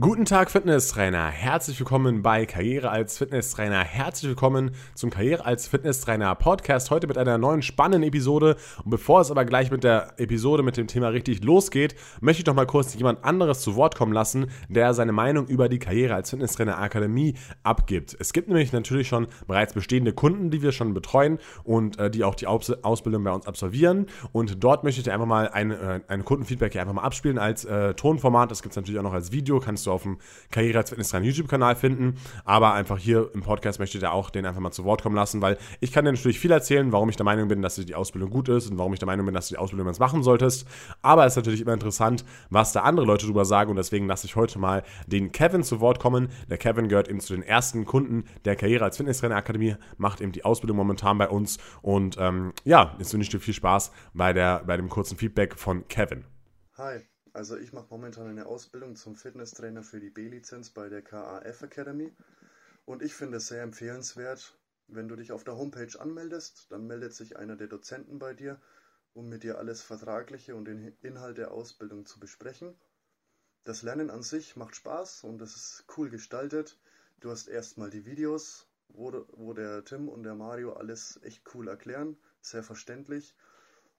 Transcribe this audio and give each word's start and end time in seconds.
Guten 0.00 0.24
Tag, 0.24 0.50
Fitnesstrainer. 0.50 1.26
Herzlich 1.26 1.78
willkommen 1.78 2.22
bei 2.22 2.46
Karriere 2.46 2.88
als 2.88 3.18
Fitnesstrainer. 3.18 3.84
Herzlich 3.84 4.30
willkommen 4.30 4.70
zum 4.94 5.10
Karriere 5.10 5.44
als 5.44 5.68
Fitnesstrainer 5.68 6.34
Podcast. 6.34 6.90
Heute 6.90 7.06
mit 7.06 7.18
einer 7.18 7.36
neuen 7.36 7.60
spannenden 7.60 8.08
Episode. 8.08 8.56
Und 8.82 8.90
bevor 8.90 9.20
es 9.20 9.30
aber 9.30 9.44
gleich 9.44 9.70
mit 9.70 9.84
der 9.84 10.14
Episode 10.16 10.62
mit 10.62 10.78
dem 10.78 10.86
Thema 10.86 11.08
richtig 11.08 11.44
losgeht, 11.44 11.94
möchte 12.22 12.40
ich 12.40 12.44
doch 12.44 12.54
mal 12.54 12.64
kurz 12.66 12.94
jemand 12.94 13.22
anderes 13.22 13.60
zu 13.60 13.76
Wort 13.76 13.94
kommen 13.94 14.14
lassen, 14.14 14.46
der 14.70 14.94
seine 14.94 15.12
Meinung 15.12 15.46
über 15.46 15.68
die 15.68 15.78
Karriere 15.78 16.14
als 16.14 16.30
Fitnesstrainer 16.30 16.78
Akademie 16.78 17.34
abgibt. 17.62 18.16
Es 18.18 18.32
gibt 18.32 18.48
nämlich 18.48 18.72
natürlich 18.72 19.08
schon 19.08 19.26
bereits 19.46 19.74
bestehende 19.74 20.14
Kunden, 20.14 20.50
die 20.50 20.62
wir 20.62 20.72
schon 20.72 20.94
betreuen 20.94 21.38
und 21.64 21.98
äh, 21.98 22.10
die 22.10 22.24
auch 22.24 22.34
die 22.34 22.46
Aus 22.46 22.70
Ausbildung 22.82 23.24
bei 23.24 23.32
uns 23.32 23.46
absolvieren. 23.46 24.06
Und 24.32 24.64
dort 24.64 24.84
möchte 24.84 25.00
ich 25.00 25.04
dir 25.04 25.12
einfach 25.12 25.26
mal 25.26 25.50
ein, 25.50 25.70
äh, 25.70 26.00
ein 26.08 26.24
Kundenfeedback 26.24 26.72
hier 26.72 26.80
einfach 26.80 26.94
mal 26.94 27.02
abspielen 27.02 27.36
als 27.36 27.66
äh, 27.66 27.92
Tonformat. 27.92 28.50
Das 28.50 28.62
gibt 28.62 28.72
es 28.72 28.76
natürlich 28.76 28.98
auch 28.98 29.04
noch 29.04 29.12
als 29.12 29.32
Video. 29.32 29.60
Kannst 29.60 29.81
kannst 29.82 29.86
du 29.86 29.92
auf 29.92 30.02
dem 30.02 30.18
Karriere 30.50 30.78
als 30.78 30.90
Fitnesstrainer 30.90 31.26
YouTube-Kanal 31.26 31.76
finden. 31.76 32.16
Aber 32.44 32.74
einfach 32.74 32.98
hier 32.98 33.30
im 33.34 33.42
Podcast 33.42 33.78
möchte 33.78 33.98
ich 33.98 34.02
da 34.02 34.10
auch 34.10 34.30
den 34.30 34.46
einfach 34.46 34.60
mal 34.60 34.70
zu 34.70 34.84
Wort 34.84 35.02
kommen 35.02 35.16
lassen, 35.16 35.42
weil 35.42 35.58
ich 35.80 35.92
kann 35.92 36.04
dir 36.04 36.12
natürlich 36.12 36.38
viel 36.38 36.50
erzählen, 36.50 36.92
warum 36.92 37.08
ich 37.08 37.16
der 37.16 37.24
Meinung 37.24 37.48
bin, 37.48 37.62
dass 37.62 37.76
die 37.76 37.94
Ausbildung 37.94 38.30
gut 38.30 38.48
ist 38.48 38.70
und 38.70 38.78
warum 38.78 38.92
ich 38.92 38.98
der 38.98 39.06
Meinung 39.06 39.26
bin, 39.26 39.34
dass 39.34 39.48
du 39.48 39.54
die 39.54 39.58
Ausbildung 39.58 39.86
jetzt 39.88 39.98
machen 39.98 40.22
solltest. 40.22 40.66
Aber 41.00 41.26
es 41.26 41.32
ist 41.32 41.36
natürlich 41.36 41.60
immer 41.60 41.72
interessant, 41.72 42.24
was 42.50 42.72
da 42.72 42.82
andere 42.82 43.06
Leute 43.06 43.26
drüber 43.26 43.44
sagen 43.44 43.70
und 43.70 43.76
deswegen 43.76 44.06
lasse 44.06 44.26
ich 44.26 44.36
heute 44.36 44.58
mal 44.58 44.82
den 45.06 45.32
Kevin 45.32 45.62
zu 45.62 45.80
Wort 45.80 45.98
kommen. 45.98 46.28
Der 46.48 46.58
Kevin 46.58 46.88
gehört 46.88 47.08
eben 47.08 47.20
zu 47.20 47.34
den 47.34 47.42
ersten 47.42 47.84
Kunden 47.84 48.24
der 48.44 48.56
Karriere 48.56 48.84
als 48.84 48.96
Fitnesstrainer 48.96 49.36
Akademie, 49.36 49.76
macht 49.96 50.20
eben 50.20 50.32
die 50.32 50.44
Ausbildung 50.44 50.76
momentan 50.76 51.18
bei 51.18 51.28
uns 51.28 51.58
und 51.80 52.16
ähm, 52.18 52.52
ja, 52.64 52.94
jetzt 52.98 53.12
wünsche 53.12 53.24
ich 53.24 53.30
dir 53.30 53.40
viel 53.40 53.54
Spaß 53.54 53.92
bei, 54.14 54.32
der, 54.32 54.62
bei 54.64 54.76
dem 54.76 54.88
kurzen 54.88 55.16
Feedback 55.16 55.58
von 55.58 55.88
Kevin. 55.88 56.24
Hi, 56.76 57.00
also 57.32 57.56
ich 57.56 57.72
mache 57.72 57.86
momentan 57.90 58.28
eine 58.28 58.46
Ausbildung 58.46 58.96
zum 58.96 59.16
Fitnesstrainer 59.16 59.82
für 59.82 60.00
die 60.00 60.10
B-Lizenz 60.10 60.70
bei 60.70 60.88
der 60.88 61.02
KAF 61.02 61.62
Academy 61.62 62.12
und 62.84 63.02
ich 63.02 63.14
finde 63.14 63.38
es 63.38 63.48
sehr 63.48 63.62
empfehlenswert, 63.62 64.58
wenn 64.88 65.08
du 65.08 65.16
dich 65.16 65.32
auf 65.32 65.44
der 65.44 65.56
Homepage 65.56 65.98
anmeldest, 65.98 66.66
dann 66.70 66.86
meldet 66.86 67.14
sich 67.14 67.36
einer 67.36 67.56
der 67.56 67.68
Dozenten 67.68 68.18
bei 68.18 68.34
dir, 68.34 68.60
um 69.14 69.28
mit 69.28 69.42
dir 69.42 69.58
alles 69.58 69.82
Vertragliche 69.82 70.56
und 70.56 70.66
den 70.66 70.96
Inhalt 71.00 71.38
der 71.38 71.52
Ausbildung 71.52 72.06
zu 72.06 72.20
besprechen. 72.20 72.76
Das 73.64 73.82
Lernen 73.82 74.10
an 74.10 74.22
sich 74.22 74.56
macht 74.56 74.74
Spaß 74.74 75.24
und 75.24 75.40
es 75.40 75.54
ist 75.54 75.84
cool 75.96 76.10
gestaltet. 76.10 76.78
Du 77.20 77.30
hast 77.30 77.46
erstmal 77.46 77.90
die 77.90 78.04
Videos, 78.04 78.66
wo, 78.88 79.24
wo 79.32 79.52
der 79.52 79.84
Tim 79.84 80.08
und 80.08 80.24
der 80.24 80.34
Mario 80.34 80.72
alles 80.72 81.20
echt 81.22 81.42
cool 81.54 81.68
erklären, 81.68 82.16
sehr 82.40 82.62
verständlich. 82.62 83.36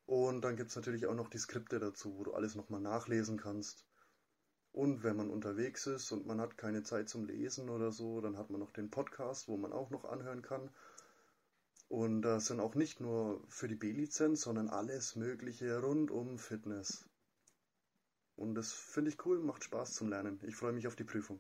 Und 0.06 0.42
dann 0.42 0.58
gibt 0.58 0.70
es 0.70 0.76
natürlich 0.76 1.08
auch 1.08 1.16
noch 1.16 1.30
die 1.30 1.38
Skripte 1.38 1.80
dazu, 1.80 2.18
wo 2.18 2.24
du 2.24 2.34
alles 2.34 2.56
nochmal 2.56 2.82
nachlesen 2.82 3.38
kannst. 3.38 3.86
Und 4.74 5.04
wenn 5.04 5.16
man 5.16 5.30
unterwegs 5.30 5.86
ist 5.86 6.12
und 6.12 6.26
man 6.26 6.42
hat 6.42 6.58
keine 6.58 6.84
Zeit 6.84 7.08
zum 7.08 7.26
Lesen 7.26 7.70
oder 7.70 7.92
so, 7.92 8.22
dann 8.22 8.38
hat 8.38 8.50
man 8.50 8.60
noch 8.60 8.72
den 8.72 8.90
Podcast, 8.90 9.48
wo 9.48 9.56
man 9.56 9.72
auch 9.72 9.92
noch 9.92 10.04
anhören 10.06 10.42
kann. 10.42 10.70
Und 11.90 12.24
das 12.24 12.48
sind 12.48 12.60
auch 12.60 12.74
nicht 12.74 13.00
nur 13.00 13.44
für 13.50 13.68
die 13.68 13.76
B-Lizenz, 13.76 14.42
sondern 14.42 14.70
alles 14.70 15.16
Mögliche 15.16 15.80
rund 15.80 16.10
um 16.10 16.40
Fitness. 16.40 17.08
Und 18.36 18.56
das 18.56 18.74
finde 18.74 19.12
ich 19.12 19.26
cool, 19.26 19.40
macht 19.40 19.64
Spaß 19.64 19.94
zum 19.94 20.10
Lernen. 20.10 20.40
Ich 20.44 20.56
freue 20.56 20.74
mich 20.74 20.88
auf 20.88 20.96
die 20.96 21.04
Prüfung. 21.04 21.40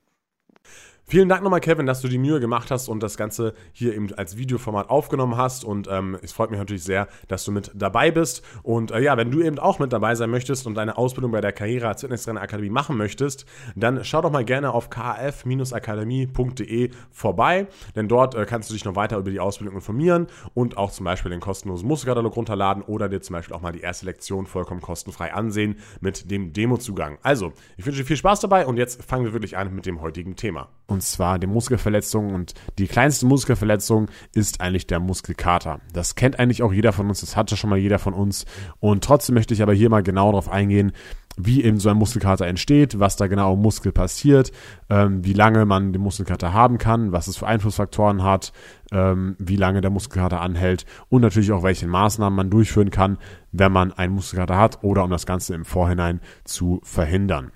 Vielen 1.06 1.28
Dank 1.28 1.44
nochmal, 1.44 1.60
Kevin, 1.60 1.86
dass 1.86 2.00
du 2.00 2.08
die 2.08 2.18
Mühe 2.18 2.40
gemacht 2.40 2.72
hast 2.72 2.88
und 2.88 3.04
das 3.04 3.18
Ganze 3.18 3.54
hier 3.74 3.94
eben 3.94 4.14
als 4.14 4.38
Videoformat 4.38 4.90
aufgenommen 4.90 5.36
hast. 5.36 5.66
Und 5.66 5.90
ähm, 5.92 6.18
es 6.22 6.32
freut 6.32 6.50
mich 6.50 6.60
natürlich 6.60 6.86
sehr, 6.86 7.10
dass 7.28 7.44
du 7.44 7.52
mit 7.52 7.72
dabei 7.76 8.10
bist. 8.10 8.42
Und 8.64 8.92
äh, 8.92 9.02
ja, 9.02 9.18
wenn 9.18 9.30
du 9.30 9.42
eben 9.42 9.60
auch 9.60 9.80
mit 9.80 9.92
dabei 9.92 10.16
sein 10.16 10.30
möchtest 10.30 10.66
und 10.66 10.76
deine 10.76 10.98
Ausbildung 10.98 11.32
bei 11.32 11.42
der 11.42 11.52
Karriere 11.52 11.90
als 11.90 12.00
Fitnesstrainer 12.02 12.42
Akademie 12.42 12.70
machen 12.70 12.96
möchtest, 12.98 13.46
dann 13.76 14.06
schau 14.06 14.22
doch 14.22 14.32
mal 14.32 14.46
gerne 14.46 14.72
auf 14.72 14.90
kf-akademie.de 14.90 16.92
vorbei, 17.12 17.68
denn 17.96 18.08
dort 18.08 18.36
äh, 18.36 18.46
kannst 18.46 18.70
du 18.70 18.74
dich 18.74 18.86
noch 18.86 18.96
weiter 18.96 19.18
über 19.18 19.30
die 19.30 19.42
Ausbildung 19.42 19.76
informieren 19.76 20.28
und 20.54 20.78
auch 20.78 20.92
zum 20.92 21.04
Beispiel 21.04 21.32
den 21.32 21.42
kostenlosen 21.42 21.86
Musterkatalog 21.88 22.34
runterladen 22.36 22.82
oder 22.82 23.10
dir 23.10 23.22
zum 23.22 23.34
Beispiel 23.34 23.56
auch 23.56 23.62
mal 23.62 23.74
die 23.74 23.82
erste 23.82 24.06
Lektion 24.06 24.48
vollkommen 24.48 24.80
kostenfrei 24.80 25.34
ansehen 25.34 25.80
mit 26.00 26.32
dem 26.32 26.54
Demozugang. 26.54 27.18
Also, 27.24 27.52
ich 27.78 27.86
wünsche 27.86 28.00
dir 28.00 28.06
viel 28.06 28.18
Spaß 28.18 28.40
dabei 28.40 28.66
und 28.66 28.78
jetzt 28.78 29.04
fangen 29.04 29.26
wir 29.26 29.34
wirklich 29.34 29.58
an 29.58 29.76
mit 29.76 29.86
dem 29.86 30.00
heutigen 30.02 30.38
Thema 30.38 30.70
und 30.94 31.02
zwar 31.02 31.40
die 31.40 31.48
Muskelverletzung. 31.48 32.34
Und 32.34 32.54
die 32.78 32.88
kleinste 32.88 33.26
Muskelverletzung 33.26 34.08
ist 34.34 34.62
eigentlich 34.62 34.88
der 34.88 35.00
Muskelkater. 35.00 35.82
Das 35.92 36.16
kennt 36.16 36.40
eigentlich 36.40 36.64
auch 36.64 36.72
jeder 36.72 36.94
von 36.94 37.10
uns, 37.10 37.22
das 37.22 37.36
hatte 37.36 37.58
schon 37.58 37.70
mal 37.70 37.80
jeder 37.80 38.00
von 38.00 38.14
uns. 38.14 38.46
Und 38.80 39.04
trotzdem 39.04 39.36
möchte 39.36 39.54
ich 39.54 39.62
aber 39.62 39.74
hier 39.74 39.90
mal 39.90 40.04
genau 40.04 40.32
darauf 40.32 40.50
eingehen, 40.50 40.94
wie 41.36 41.64
eben 41.64 41.80
so 41.80 41.90
ein 41.90 41.98
Muskelkater 41.98 42.46
entsteht, 42.46 43.00
was 43.00 43.16
da 43.16 43.26
genau 43.26 43.56
im 43.56 43.62
Muskel 43.62 43.92
passiert, 43.92 44.52
ähm, 44.90 45.26
wie 45.26 45.34
lange 45.34 45.66
man 45.66 45.92
den 45.92 46.02
Muskelkater 46.02 46.54
haben 46.54 46.78
kann, 46.78 47.12
was 47.12 47.28
es 47.28 47.38
für 47.38 47.48
Einflussfaktoren 47.48 48.24
hat, 48.24 48.54
ähm, 48.92 49.36
wie 49.40 49.56
lange 49.56 49.82
der 49.82 49.90
Muskelkater 49.90 50.42
anhält 50.42 50.86
und 51.10 51.22
natürlich 51.22 51.52
auch 51.52 51.64
welche 51.64 51.88
Maßnahmen 51.88 52.38
man 52.38 52.52
durchführen 52.52 52.92
kann, 52.92 53.18
wenn 53.52 53.72
man 53.72 53.92
einen 53.94 54.14
Muskelkater 54.14 54.58
hat 54.58 54.84
oder 54.84 55.04
um 55.04 55.10
das 55.10 55.26
Ganze 55.26 55.56
im 55.56 55.66
Vorhinein 55.66 56.22
zu 56.44 56.82
verhindern. 56.84 57.52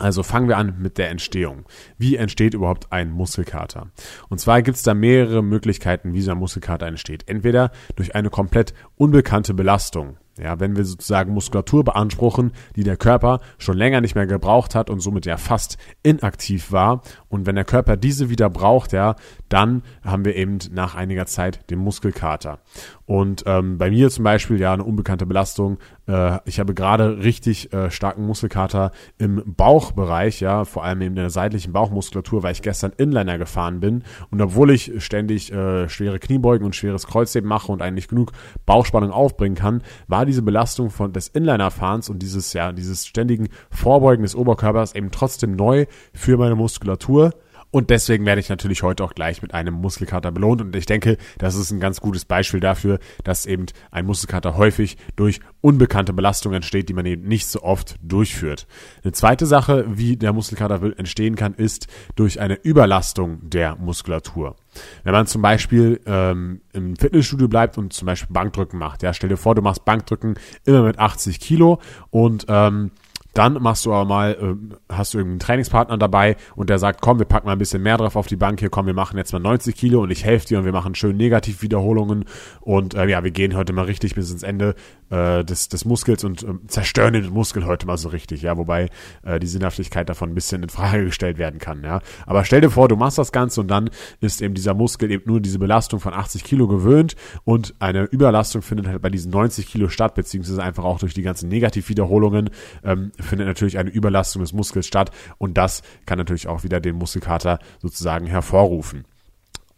Also 0.00 0.22
fangen 0.22 0.48
wir 0.48 0.56
an 0.56 0.76
mit 0.78 0.96
der 0.96 1.10
Entstehung. 1.10 1.66
Wie 1.98 2.16
entsteht 2.16 2.54
überhaupt 2.54 2.90
ein 2.90 3.10
Muskelkater? 3.10 3.90
Und 4.30 4.40
zwar 4.40 4.62
gibt 4.62 4.78
es 4.78 4.82
da 4.82 4.94
mehrere 4.94 5.42
Möglichkeiten, 5.42 6.14
wie 6.14 6.22
so 6.22 6.30
ein 6.30 6.38
Muskelkater 6.38 6.86
entsteht. 6.86 7.28
Entweder 7.28 7.70
durch 7.96 8.14
eine 8.14 8.30
komplett 8.30 8.72
unbekannte 8.96 9.52
Belastung. 9.52 10.16
Ja, 10.38 10.58
wenn 10.58 10.74
wir 10.74 10.84
sozusagen 10.86 11.34
Muskulatur 11.34 11.84
beanspruchen, 11.84 12.52
die 12.74 12.82
der 12.82 12.96
Körper 12.96 13.40
schon 13.58 13.76
länger 13.76 14.00
nicht 14.00 14.14
mehr 14.14 14.26
gebraucht 14.26 14.74
hat 14.74 14.88
und 14.88 15.00
somit 15.00 15.26
ja 15.26 15.36
fast 15.36 15.76
inaktiv 16.02 16.72
war. 16.72 17.02
Und 17.28 17.44
wenn 17.44 17.56
der 17.56 17.64
Körper 17.66 17.98
diese 17.98 18.30
wieder 18.30 18.48
braucht, 18.48 18.92
ja, 18.92 19.16
dann 19.50 19.82
haben 20.02 20.24
wir 20.24 20.36
eben 20.36 20.58
nach 20.72 20.94
einiger 20.94 21.26
Zeit 21.26 21.70
den 21.70 21.80
Muskelkater. 21.80 22.60
Und 23.04 23.42
ähm, 23.46 23.76
bei 23.76 23.90
mir 23.90 24.08
zum 24.08 24.22
Beispiel 24.22 24.60
ja 24.60 24.72
eine 24.72 24.84
unbekannte 24.84 25.26
Belastung. 25.26 25.78
Äh, 26.06 26.38
ich 26.44 26.60
habe 26.60 26.74
gerade 26.74 27.18
richtig 27.18 27.72
äh, 27.72 27.90
starken 27.90 28.24
Muskelkater 28.24 28.92
im 29.18 29.42
Bauchbereich, 29.44 30.40
ja, 30.40 30.64
vor 30.64 30.84
allem 30.84 31.02
in 31.02 31.16
der 31.16 31.30
seitlichen 31.30 31.72
Bauchmuskulatur, 31.72 32.44
weil 32.44 32.52
ich 32.52 32.62
gestern 32.62 32.92
Inliner 32.96 33.36
gefahren 33.36 33.80
bin. 33.80 34.04
Und 34.30 34.40
obwohl 34.40 34.70
ich 34.70 34.92
ständig 35.04 35.52
äh, 35.52 35.88
schwere 35.88 36.20
Kniebeugen 36.20 36.64
und 36.64 36.76
schweres 36.76 37.08
Kreuzheben 37.08 37.48
mache 37.48 37.72
und 37.72 37.82
eigentlich 37.82 38.06
genug 38.06 38.30
Bauchspannung 38.64 39.10
aufbringen 39.10 39.56
kann, 39.56 39.82
war 40.06 40.24
diese 40.24 40.42
Belastung 40.42 40.90
von 40.90 41.12
des 41.12 41.26
Inlinerfahrens 41.26 42.08
und 42.08 42.20
dieses 42.22 42.52
ja 42.52 42.70
dieses 42.70 43.04
ständigen 43.04 43.48
Vorbeugen 43.70 44.22
des 44.22 44.36
Oberkörpers 44.36 44.94
eben 44.94 45.10
trotzdem 45.10 45.56
neu 45.56 45.86
für 46.14 46.36
meine 46.36 46.54
Muskulatur. 46.54 47.32
Und 47.70 47.90
deswegen 47.90 48.26
werde 48.26 48.40
ich 48.40 48.48
natürlich 48.48 48.82
heute 48.82 49.04
auch 49.04 49.14
gleich 49.14 49.42
mit 49.42 49.54
einem 49.54 49.74
Muskelkater 49.74 50.32
belohnt. 50.32 50.60
Und 50.60 50.74
ich 50.74 50.86
denke, 50.86 51.16
das 51.38 51.54
ist 51.54 51.70
ein 51.70 51.80
ganz 51.80 52.00
gutes 52.00 52.24
Beispiel 52.24 52.60
dafür, 52.60 52.98
dass 53.22 53.46
eben 53.46 53.66
ein 53.90 54.06
Muskelkater 54.06 54.56
häufig 54.56 54.96
durch 55.14 55.40
unbekannte 55.60 56.12
Belastung 56.12 56.52
entsteht, 56.52 56.88
die 56.88 56.94
man 56.94 57.06
eben 57.06 57.28
nicht 57.28 57.46
so 57.46 57.62
oft 57.62 57.96
durchführt. 58.02 58.66
Eine 59.04 59.12
zweite 59.12 59.46
Sache, 59.46 59.84
wie 59.88 60.16
der 60.16 60.32
Muskelkater 60.32 60.98
entstehen 60.98 61.36
kann, 61.36 61.54
ist 61.54 61.86
durch 62.16 62.40
eine 62.40 62.54
Überlastung 62.54 63.38
der 63.48 63.76
Muskulatur. 63.76 64.56
Wenn 65.04 65.12
man 65.12 65.26
zum 65.26 65.42
Beispiel 65.42 66.00
ähm, 66.06 66.60
im 66.72 66.96
Fitnessstudio 66.96 67.48
bleibt 67.48 67.78
und 67.78 67.92
zum 67.92 68.06
Beispiel 68.06 68.32
Bankdrücken 68.32 68.78
macht, 68.78 69.02
ja, 69.02 69.12
stell 69.12 69.28
dir 69.28 69.36
vor, 69.36 69.54
du 69.54 69.62
machst 69.62 69.84
Bankdrücken 69.84 70.34
immer 70.64 70.82
mit 70.82 70.98
80 70.98 71.40
Kilo 71.40 71.80
und 72.10 72.46
ähm, 72.48 72.92
dann 73.34 73.54
machst 73.54 73.86
du 73.86 73.92
aber 73.92 74.04
mal, 74.04 74.32
äh, 74.32 74.74
hast 74.92 75.14
du 75.14 75.18
irgendeinen 75.18 75.40
Trainingspartner 75.40 75.98
dabei 75.98 76.36
und 76.56 76.70
der 76.70 76.78
sagt, 76.78 77.00
komm, 77.00 77.18
wir 77.18 77.26
packen 77.26 77.46
mal 77.46 77.52
ein 77.52 77.58
bisschen 77.58 77.82
mehr 77.82 77.96
drauf 77.96 78.16
auf 78.16 78.26
die 78.26 78.36
Bank 78.36 78.60
hier, 78.60 78.70
komm, 78.70 78.86
wir 78.86 78.94
machen 78.94 79.16
jetzt 79.16 79.32
mal 79.32 79.38
90 79.38 79.76
Kilo 79.76 80.02
und 80.02 80.10
ich 80.10 80.24
helfe 80.24 80.46
dir 80.46 80.58
und 80.58 80.64
wir 80.64 80.72
machen 80.72 80.94
schön 80.94 81.16
Negativwiederholungen 81.16 82.24
und 82.60 82.94
äh, 82.94 83.06
ja, 83.06 83.22
wir 83.22 83.30
gehen 83.30 83.56
heute 83.56 83.72
mal 83.72 83.84
richtig 83.84 84.14
bis 84.14 84.30
ins 84.30 84.42
Ende 84.42 84.74
äh, 85.10 85.44
des, 85.44 85.68
des 85.68 85.84
Muskels 85.84 86.24
und 86.24 86.42
äh, 86.42 86.46
zerstören 86.68 87.12
den 87.12 87.30
Muskel 87.30 87.66
heute 87.66 87.86
mal 87.86 87.98
so 87.98 88.08
richtig, 88.08 88.42
ja, 88.42 88.56
wobei 88.56 88.88
äh, 89.22 89.38
die 89.38 89.46
Sinnhaftigkeit 89.46 90.08
davon 90.08 90.30
ein 90.30 90.34
bisschen 90.34 90.62
in 90.62 90.68
Frage 90.68 91.04
gestellt 91.04 91.38
werden 91.38 91.58
kann, 91.60 91.82
ja. 91.84 92.00
Aber 92.26 92.44
stell 92.44 92.60
dir 92.60 92.70
vor, 92.70 92.88
du 92.88 92.96
machst 92.96 93.18
das 93.18 93.32
Ganze 93.32 93.60
und 93.60 93.68
dann 93.68 93.90
ist 94.20 94.40
eben 94.40 94.54
dieser 94.54 94.74
Muskel 94.74 95.10
eben 95.10 95.24
nur 95.26 95.40
diese 95.40 95.58
Belastung 95.58 96.00
von 96.00 96.14
80 96.14 96.44
Kilo 96.44 96.68
gewöhnt 96.68 97.16
und 97.44 97.74
eine 97.78 98.04
Überlastung 98.04 98.62
findet 98.62 98.86
halt 98.86 99.02
bei 99.02 99.10
diesen 99.10 99.30
90 99.30 99.66
Kilo 99.66 99.88
statt, 99.88 100.14
beziehungsweise 100.14 100.62
einfach 100.62 100.84
auch 100.84 100.98
durch 100.98 101.14
die 101.14 101.22
ganzen 101.22 101.48
Negativwiederholungen 101.48 102.50
ähm, 102.84 103.12
findet 103.18 103.46
natürlich 103.46 103.78
eine 103.78 103.90
Überlastung 103.90 104.42
des 104.42 104.52
Muskels 104.52 104.86
statt 104.86 105.10
und 105.38 105.58
das 105.58 105.82
kann 106.06 106.18
natürlich 106.18 106.48
auch 106.48 106.64
wieder 106.64 106.80
den 106.80 106.96
Muskelkater 106.96 107.58
sozusagen 107.80 108.26
hervorrufen. 108.26 109.04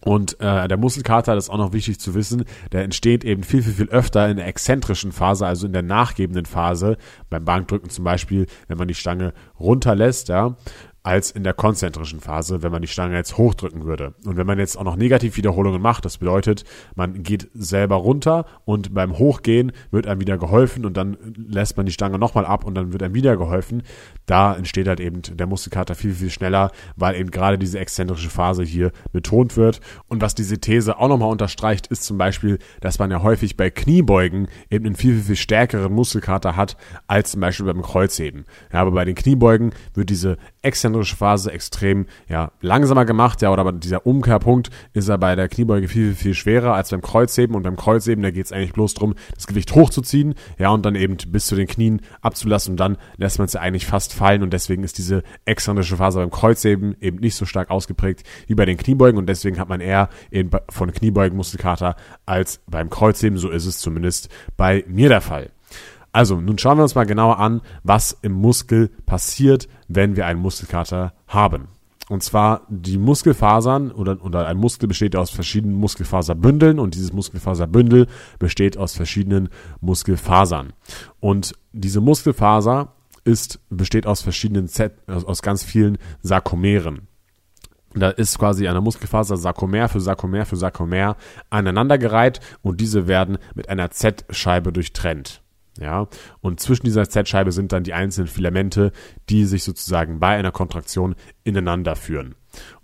Und 0.04 0.40
äh, 0.40 0.66
der 0.66 0.76
Muskelkater, 0.76 1.34
das 1.34 1.44
ist 1.44 1.50
auch 1.50 1.58
noch 1.58 1.72
wichtig 1.72 2.00
zu 2.00 2.14
wissen, 2.14 2.44
der 2.72 2.82
entsteht 2.82 3.24
eben 3.24 3.44
viel, 3.44 3.62
viel, 3.62 3.72
viel 3.72 3.88
öfter 3.88 4.28
in 4.28 4.36
der 4.36 4.48
exzentrischen 4.48 5.12
Phase, 5.12 5.46
also 5.46 5.66
in 5.66 5.72
der 5.72 5.82
nachgebenden 5.82 6.44
Phase, 6.44 6.96
beim 7.30 7.44
Bankdrücken 7.44 7.88
zum 7.88 8.04
Beispiel, 8.04 8.46
wenn 8.66 8.78
man 8.78 8.88
die 8.88 8.94
Stange 8.94 9.32
runterlässt, 9.60 10.28
ja. 10.28 10.56
Als 11.02 11.30
in 11.30 11.42
der 11.42 11.54
konzentrischen 11.54 12.20
Phase, 12.20 12.62
wenn 12.62 12.70
man 12.70 12.82
die 12.82 12.88
Stange 12.88 13.16
jetzt 13.16 13.36
hochdrücken 13.36 13.84
würde. 13.84 14.14
Und 14.24 14.36
wenn 14.36 14.46
man 14.46 14.58
jetzt 14.58 14.76
auch 14.76 14.84
noch 14.84 14.96
Negativwiederholungen 14.96 15.82
macht, 15.82 16.04
das 16.04 16.18
bedeutet, 16.18 16.64
man 16.94 17.22
geht 17.22 17.48
selber 17.54 17.96
runter 17.96 18.46
und 18.64 18.94
beim 18.94 19.18
Hochgehen 19.18 19.72
wird 19.90 20.06
einem 20.06 20.20
wieder 20.20 20.38
geholfen 20.38 20.86
und 20.86 20.96
dann 20.96 21.16
lässt 21.36 21.76
man 21.76 21.86
die 21.86 21.92
Stange 21.92 22.18
nochmal 22.18 22.46
ab 22.46 22.64
und 22.64 22.74
dann 22.74 22.92
wird 22.92 23.02
einem 23.02 23.14
wieder 23.14 23.36
geholfen. 23.36 23.82
Da 24.26 24.54
entsteht 24.54 24.86
halt 24.86 25.00
eben 25.00 25.22
der 25.22 25.46
Muskelkater 25.46 25.94
viel, 25.94 26.14
viel 26.14 26.30
schneller, 26.30 26.70
weil 26.96 27.16
eben 27.16 27.30
gerade 27.30 27.58
diese 27.58 27.78
exzentrische 27.78 28.30
Phase 28.30 28.62
hier 28.62 28.92
betont 29.12 29.56
wird. 29.56 29.80
Und 30.08 30.22
was 30.22 30.34
diese 30.34 30.58
These 30.58 30.98
auch 30.98 31.08
nochmal 31.08 31.30
unterstreicht, 31.30 31.88
ist 31.88 32.04
zum 32.04 32.16
Beispiel, 32.18 32.58
dass 32.80 32.98
man 32.98 33.10
ja 33.10 33.22
häufig 33.22 33.56
bei 33.56 33.70
Kniebeugen 33.70 34.46
eben 34.70 34.86
einen 34.86 34.94
viel, 34.94 35.14
viel, 35.14 35.22
viel 35.22 35.36
stärkeren 35.36 35.92
Muskelkater 35.92 36.54
hat, 36.54 36.76
als 37.08 37.32
zum 37.32 37.40
Beispiel 37.40 37.66
beim 37.66 37.82
Kreuzheben. 37.82 38.44
Ja, 38.72 38.80
aber 38.80 38.92
bei 38.92 39.04
den 39.04 39.16
Kniebeugen 39.16 39.72
wird 39.94 40.10
diese 40.10 40.38
exzentrische 40.62 41.16
Phase 41.16 41.52
extrem 41.52 42.06
ja, 42.28 42.52
langsamer 42.60 43.04
gemacht, 43.04 43.42
ja, 43.42 43.50
oder 43.50 43.62
aber 43.62 43.72
dieser 43.72 44.06
Umkehrpunkt 44.06 44.70
ist 44.92 45.08
ja 45.08 45.16
bei 45.16 45.36
der 45.36 45.48
Kniebeuge 45.48 45.88
viel, 45.88 46.02
viel, 46.02 46.14
viel 46.14 46.34
schwerer 46.34 46.74
als 46.74 46.90
beim 46.90 47.00
Kreuzheben. 47.00 47.54
Und 47.54 47.62
beim 47.62 47.76
Kreuzheben, 47.76 48.22
da 48.22 48.30
geht 48.30 48.46
es 48.46 48.52
eigentlich 48.52 48.72
bloß 48.72 48.94
darum, 48.94 49.14
das 49.34 49.46
Gewicht 49.46 49.74
hochzuziehen, 49.74 50.34
ja, 50.58 50.70
und 50.70 50.84
dann 50.84 50.94
eben 50.94 51.16
bis 51.28 51.46
zu 51.46 51.54
den 51.54 51.66
Knien 51.66 52.00
abzulassen. 52.20 52.72
Und 52.72 52.80
dann 52.80 52.98
lässt 53.16 53.38
man 53.38 53.46
es 53.46 53.52
ja 53.52 53.60
eigentlich 53.60 53.86
fast 53.86 54.12
fallen. 54.12 54.42
Und 54.42 54.52
deswegen 54.52 54.84
ist 54.84 54.98
diese 54.98 55.22
exzentrische 55.44 55.96
Phase 55.96 56.18
beim 56.18 56.30
Kreuzheben 56.30 56.96
eben 57.00 57.18
nicht 57.18 57.36
so 57.36 57.44
stark 57.44 57.70
ausgeprägt 57.70 58.24
wie 58.46 58.54
bei 58.54 58.64
den 58.64 58.76
Kniebeugen. 58.76 59.18
Und 59.18 59.26
deswegen 59.26 59.58
hat 59.58 59.68
man 59.68 59.80
eher 59.80 60.08
eben 60.30 60.50
von 60.68 60.92
Kniebeugen 60.92 61.36
Muskelkater 61.36 61.96
als 62.26 62.60
beim 62.66 62.90
Kreuzheben, 62.90 63.38
so 63.38 63.50
ist 63.50 63.66
es 63.66 63.78
zumindest 63.78 64.28
bei 64.56 64.84
mir 64.88 65.08
der 65.08 65.20
Fall. 65.20 65.50
Also, 66.12 66.40
nun 66.40 66.58
schauen 66.58 66.76
wir 66.78 66.82
uns 66.82 66.94
mal 66.94 67.06
genauer 67.06 67.38
an, 67.38 67.62
was 67.82 68.16
im 68.22 68.32
Muskel 68.32 68.88
passiert, 69.06 69.68
wenn 69.88 70.14
wir 70.14 70.26
einen 70.26 70.40
Muskelkater 70.40 71.14
haben. 71.26 71.68
Und 72.08 72.22
zwar 72.22 72.66
die 72.68 72.98
Muskelfasern 72.98 73.90
oder, 73.90 74.22
oder 74.22 74.46
ein 74.46 74.58
Muskel 74.58 74.88
besteht 74.88 75.16
aus 75.16 75.30
verschiedenen 75.30 75.76
Muskelfaserbündeln 75.76 76.78
und 76.78 76.94
dieses 76.94 77.12
Muskelfaserbündel 77.12 78.06
besteht 78.38 78.76
aus 78.76 78.94
verschiedenen 78.94 79.48
Muskelfasern. 79.80 80.74
Und 81.20 81.54
diese 81.72 82.02
Muskelfaser 82.02 82.92
ist, 83.24 83.60
besteht 83.70 84.06
aus 84.06 84.20
verschiedenen 84.20 84.68
Z, 84.68 84.92
aus 85.08 85.40
ganz 85.40 85.64
vielen 85.64 85.96
Sarkomeren. 86.20 87.08
Da 87.94 88.10
ist 88.10 88.38
quasi 88.38 88.68
eine 88.68 88.80
Muskelfaser 88.80 89.36
Sarkomer 89.36 89.88
für 89.88 90.00
Sarkomer 90.00 90.46
für 90.46 90.56
Sarkomer 90.56 91.16
aneinandergereiht 91.50 92.40
und 92.62 92.80
diese 92.80 93.06
werden 93.06 93.38
mit 93.54 93.68
einer 93.68 93.90
Z-Scheibe 93.90 94.72
durchtrennt. 94.72 95.41
Ja, 95.80 96.06
und 96.40 96.60
zwischen 96.60 96.84
dieser 96.84 97.08
Z-Scheibe 97.08 97.50
sind 97.50 97.72
dann 97.72 97.82
die 97.82 97.94
einzelnen 97.94 98.28
Filamente, 98.28 98.92
die 99.30 99.46
sich 99.46 99.64
sozusagen 99.64 100.20
bei 100.20 100.36
einer 100.36 100.52
Kontraktion 100.52 101.14
ineinander 101.44 101.96
führen. 101.96 102.34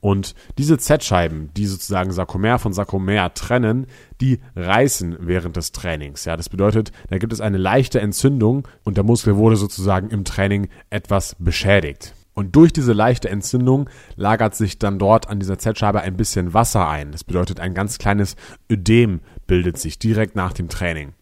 Und 0.00 0.34
diese 0.56 0.78
Z-Scheiben, 0.78 1.50
die 1.54 1.66
sozusagen 1.66 2.12
Sarkomer 2.12 2.58
von 2.58 2.72
Sarkomer 2.72 3.34
trennen, 3.34 3.86
die 4.22 4.40
reißen 4.56 5.18
während 5.20 5.56
des 5.56 5.72
Trainings. 5.72 6.24
Ja, 6.24 6.38
das 6.38 6.48
bedeutet, 6.48 6.92
da 7.10 7.18
gibt 7.18 7.34
es 7.34 7.42
eine 7.42 7.58
leichte 7.58 8.00
Entzündung 8.00 8.66
und 8.84 8.96
der 8.96 9.04
Muskel 9.04 9.36
wurde 9.36 9.56
sozusagen 9.56 10.08
im 10.08 10.24
Training 10.24 10.68
etwas 10.88 11.36
beschädigt. 11.38 12.14
Und 12.32 12.54
durch 12.54 12.72
diese 12.72 12.92
leichte 12.92 13.28
Entzündung 13.28 13.90
lagert 14.14 14.54
sich 14.54 14.78
dann 14.78 15.00
dort 15.00 15.28
an 15.28 15.40
dieser 15.40 15.58
Z-Scheibe 15.58 16.00
ein 16.02 16.16
bisschen 16.16 16.54
Wasser 16.54 16.88
ein. 16.88 17.10
Das 17.10 17.24
bedeutet, 17.24 17.58
ein 17.58 17.74
ganz 17.74 17.98
kleines 17.98 18.36
Ödem 18.70 19.20
bildet 19.48 19.76
sich 19.76 19.98
direkt 19.98 20.36
nach 20.36 20.52
dem 20.52 20.68
Training. 20.68 21.14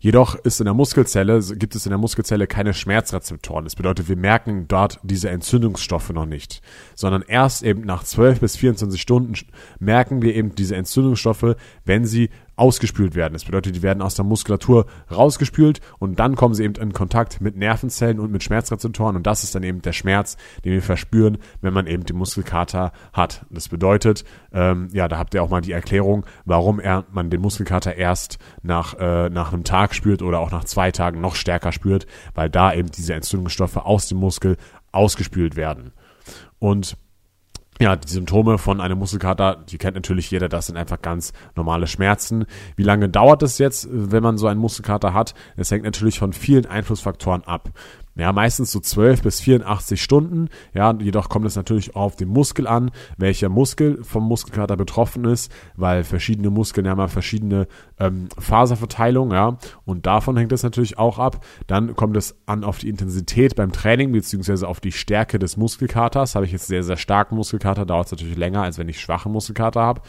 Jedoch 0.00 0.36
ist 0.36 0.60
in 0.60 0.66
der 0.66 0.74
Muskelzelle, 0.74 1.40
gibt 1.56 1.74
es 1.74 1.86
in 1.86 1.90
der 1.90 1.98
Muskelzelle 1.98 2.46
keine 2.46 2.72
Schmerzrezeptoren. 2.72 3.64
Das 3.64 3.74
bedeutet, 3.74 4.08
wir 4.08 4.16
merken 4.16 4.66
dort 4.68 5.00
diese 5.02 5.28
Entzündungsstoffe 5.30 6.10
noch 6.10 6.26
nicht, 6.26 6.62
sondern 6.94 7.22
erst 7.22 7.62
eben 7.62 7.82
nach 7.82 8.04
12 8.04 8.40
bis 8.40 8.56
24 8.56 9.00
Stunden 9.00 9.34
merken 9.80 10.22
wir 10.22 10.34
eben 10.34 10.54
diese 10.54 10.76
Entzündungsstoffe, 10.76 11.56
wenn 11.84 12.04
sie 12.04 12.30
ausgespült 12.58 13.14
werden. 13.14 13.34
Das 13.34 13.44
bedeutet, 13.44 13.76
die 13.76 13.82
werden 13.82 14.02
aus 14.02 14.14
der 14.14 14.24
Muskulatur 14.24 14.86
rausgespült 15.10 15.80
und 15.98 16.18
dann 16.18 16.36
kommen 16.36 16.54
sie 16.54 16.64
eben 16.64 16.74
in 16.74 16.92
Kontakt 16.92 17.40
mit 17.40 17.56
Nervenzellen 17.56 18.20
und 18.20 18.32
mit 18.32 18.42
Schmerzrezeptoren 18.42 19.16
und 19.16 19.26
das 19.26 19.44
ist 19.44 19.54
dann 19.54 19.62
eben 19.62 19.82
der 19.82 19.92
Schmerz, 19.92 20.36
den 20.64 20.72
wir 20.72 20.82
verspüren, 20.82 21.38
wenn 21.60 21.72
man 21.72 21.86
eben 21.86 22.04
den 22.04 22.16
Muskelkater 22.16 22.92
hat. 23.12 23.46
Das 23.50 23.68
bedeutet, 23.68 24.24
ähm, 24.52 24.88
ja, 24.92 25.08
da 25.08 25.18
habt 25.18 25.34
ihr 25.34 25.42
auch 25.42 25.50
mal 25.50 25.60
die 25.60 25.72
Erklärung, 25.72 26.26
warum 26.44 26.80
er, 26.80 27.04
man 27.12 27.30
den 27.30 27.40
Muskelkater 27.40 27.94
erst 27.94 28.38
nach, 28.62 28.94
äh, 28.98 29.28
nach 29.30 29.52
einem 29.52 29.64
Tag 29.64 29.94
spürt 29.94 30.22
oder 30.22 30.40
auch 30.40 30.50
nach 30.50 30.64
zwei 30.64 30.90
Tagen 30.90 31.20
noch 31.20 31.34
stärker 31.34 31.72
spürt, 31.72 32.06
weil 32.34 32.50
da 32.50 32.72
eben 32.72 32.90
diese 32.90 33.14
Entzündungsstoffe 33.14 33.76
aus 33.76 34.08
dem 34.08 34.18
Muskel 34.18 34.56
ausgespült 34.92 35.56
werden. 35.56 35.92
Und 36.58 36.96
ja, 37.80 37.96
die 37.96 38.08
Symptome 38.08 38.58
von 38.58 38.80
einem 38.80 38.98
Muskelkater, 38.98 39.64
die 39.68 39.78
kennt 39.78 39.94
natürlich 39.94 40.30
jeder, 40.30 40.48
das 40.48 40.66
sind 40.66 40.76
einfach 40.76 41.00
ganz 41.00 41.32
normale 41.54 41.86
Schmerzen. 41.86 42.46
Wie 42.76 42.82
lange 42.82 43.08
dauert 43.08 43.42
es 43.42 43.58
jetzt, 43.58 43.88
wenn 43.90 44.22
man 44.22 44.36
so 44.36 44.48
einen 44.48 44.60
Muskelkater 44.60 45.14
hat? 45.14 45.34
Es 45.56 45.70
hängt 45.70 45.84
natürlich 45.84 46.18
von 46.18 46.32
vielen 46.32 46.66
Einflussfaktoren 46.66 47.44
ab 47.44 47.70
ja, 48.18 48.32
meistens 48.32 48.72
so 48.72 48.80
12 48.80 49.22
bis 49.22 49.40
84 49.40 50.02
Stunden. 50.02 50.48
Ja, 50.74 50.92
jedoch 50.98 51.28
kommt 51.28 51.46
es 51.46 51.54
natürlich 51.54 51.94
auf 51.94 52.16
den 52.16 52.28
Muskel 52.28 52.66
an, 52.66 52.90
welcher 53.16 53.48
Muskel 53.48 54.02
vom 54.02 54.24
Muskelkater 54.24 54.76
betroffen 54.76 55.24
ist, 55.24 55.52
weil 55.76 56.02
verschiedene 56.02 56.50
Muskeln 56.50 56.88
haben 56.88 56.98
ja 56.98 57.06
verschiedene 57.06 57.68
ähm, 57.98 58.28
Faserverteilung, 58.36 59.32
ja, 59.32 59.56
und 59.84 60.06
davon 60.06 60.36
hängt 60.36 60.52
es 60.52 60.64
natürlich 60.64 60.98
auch 60.98 61.20
ab. 61.20 61.44
Dann 61.68 61.94
kommt 61.94 62.16
es 62.16 62.36
an 62.46 62.64
auf 62.64 62.78
die 62.78 62.88
Intensität 62.88 63.54
beim 63.54 63.70
Training, 63.70 64.10
beziehungsweise 64.10 64.66
auf 64.66 64.80
die 64.80 64.92
Stärke 64.92 65.38
des 65.38 65.56
Muskelkaters. 65.56 66.34
Habe 66.34 66.44
ich 66.44 66.52
jetzt 66.52 66.66
sehr, 66.66 66.82
sehr 66.82 66.96
starken 66.96 67.36
Muskelkater, 67.36 67.86
dauert 67.86 68.06
es 68.06 68.12
natürlich 68.12 68.36
länger, 68.36 68.62
als 68.62 68.78
wenn 68.78 68.88
ich 68.88 69.00
schwachen 69.00 69.30
Muskelkater 69.30 69.80
habe. 69.80 70.02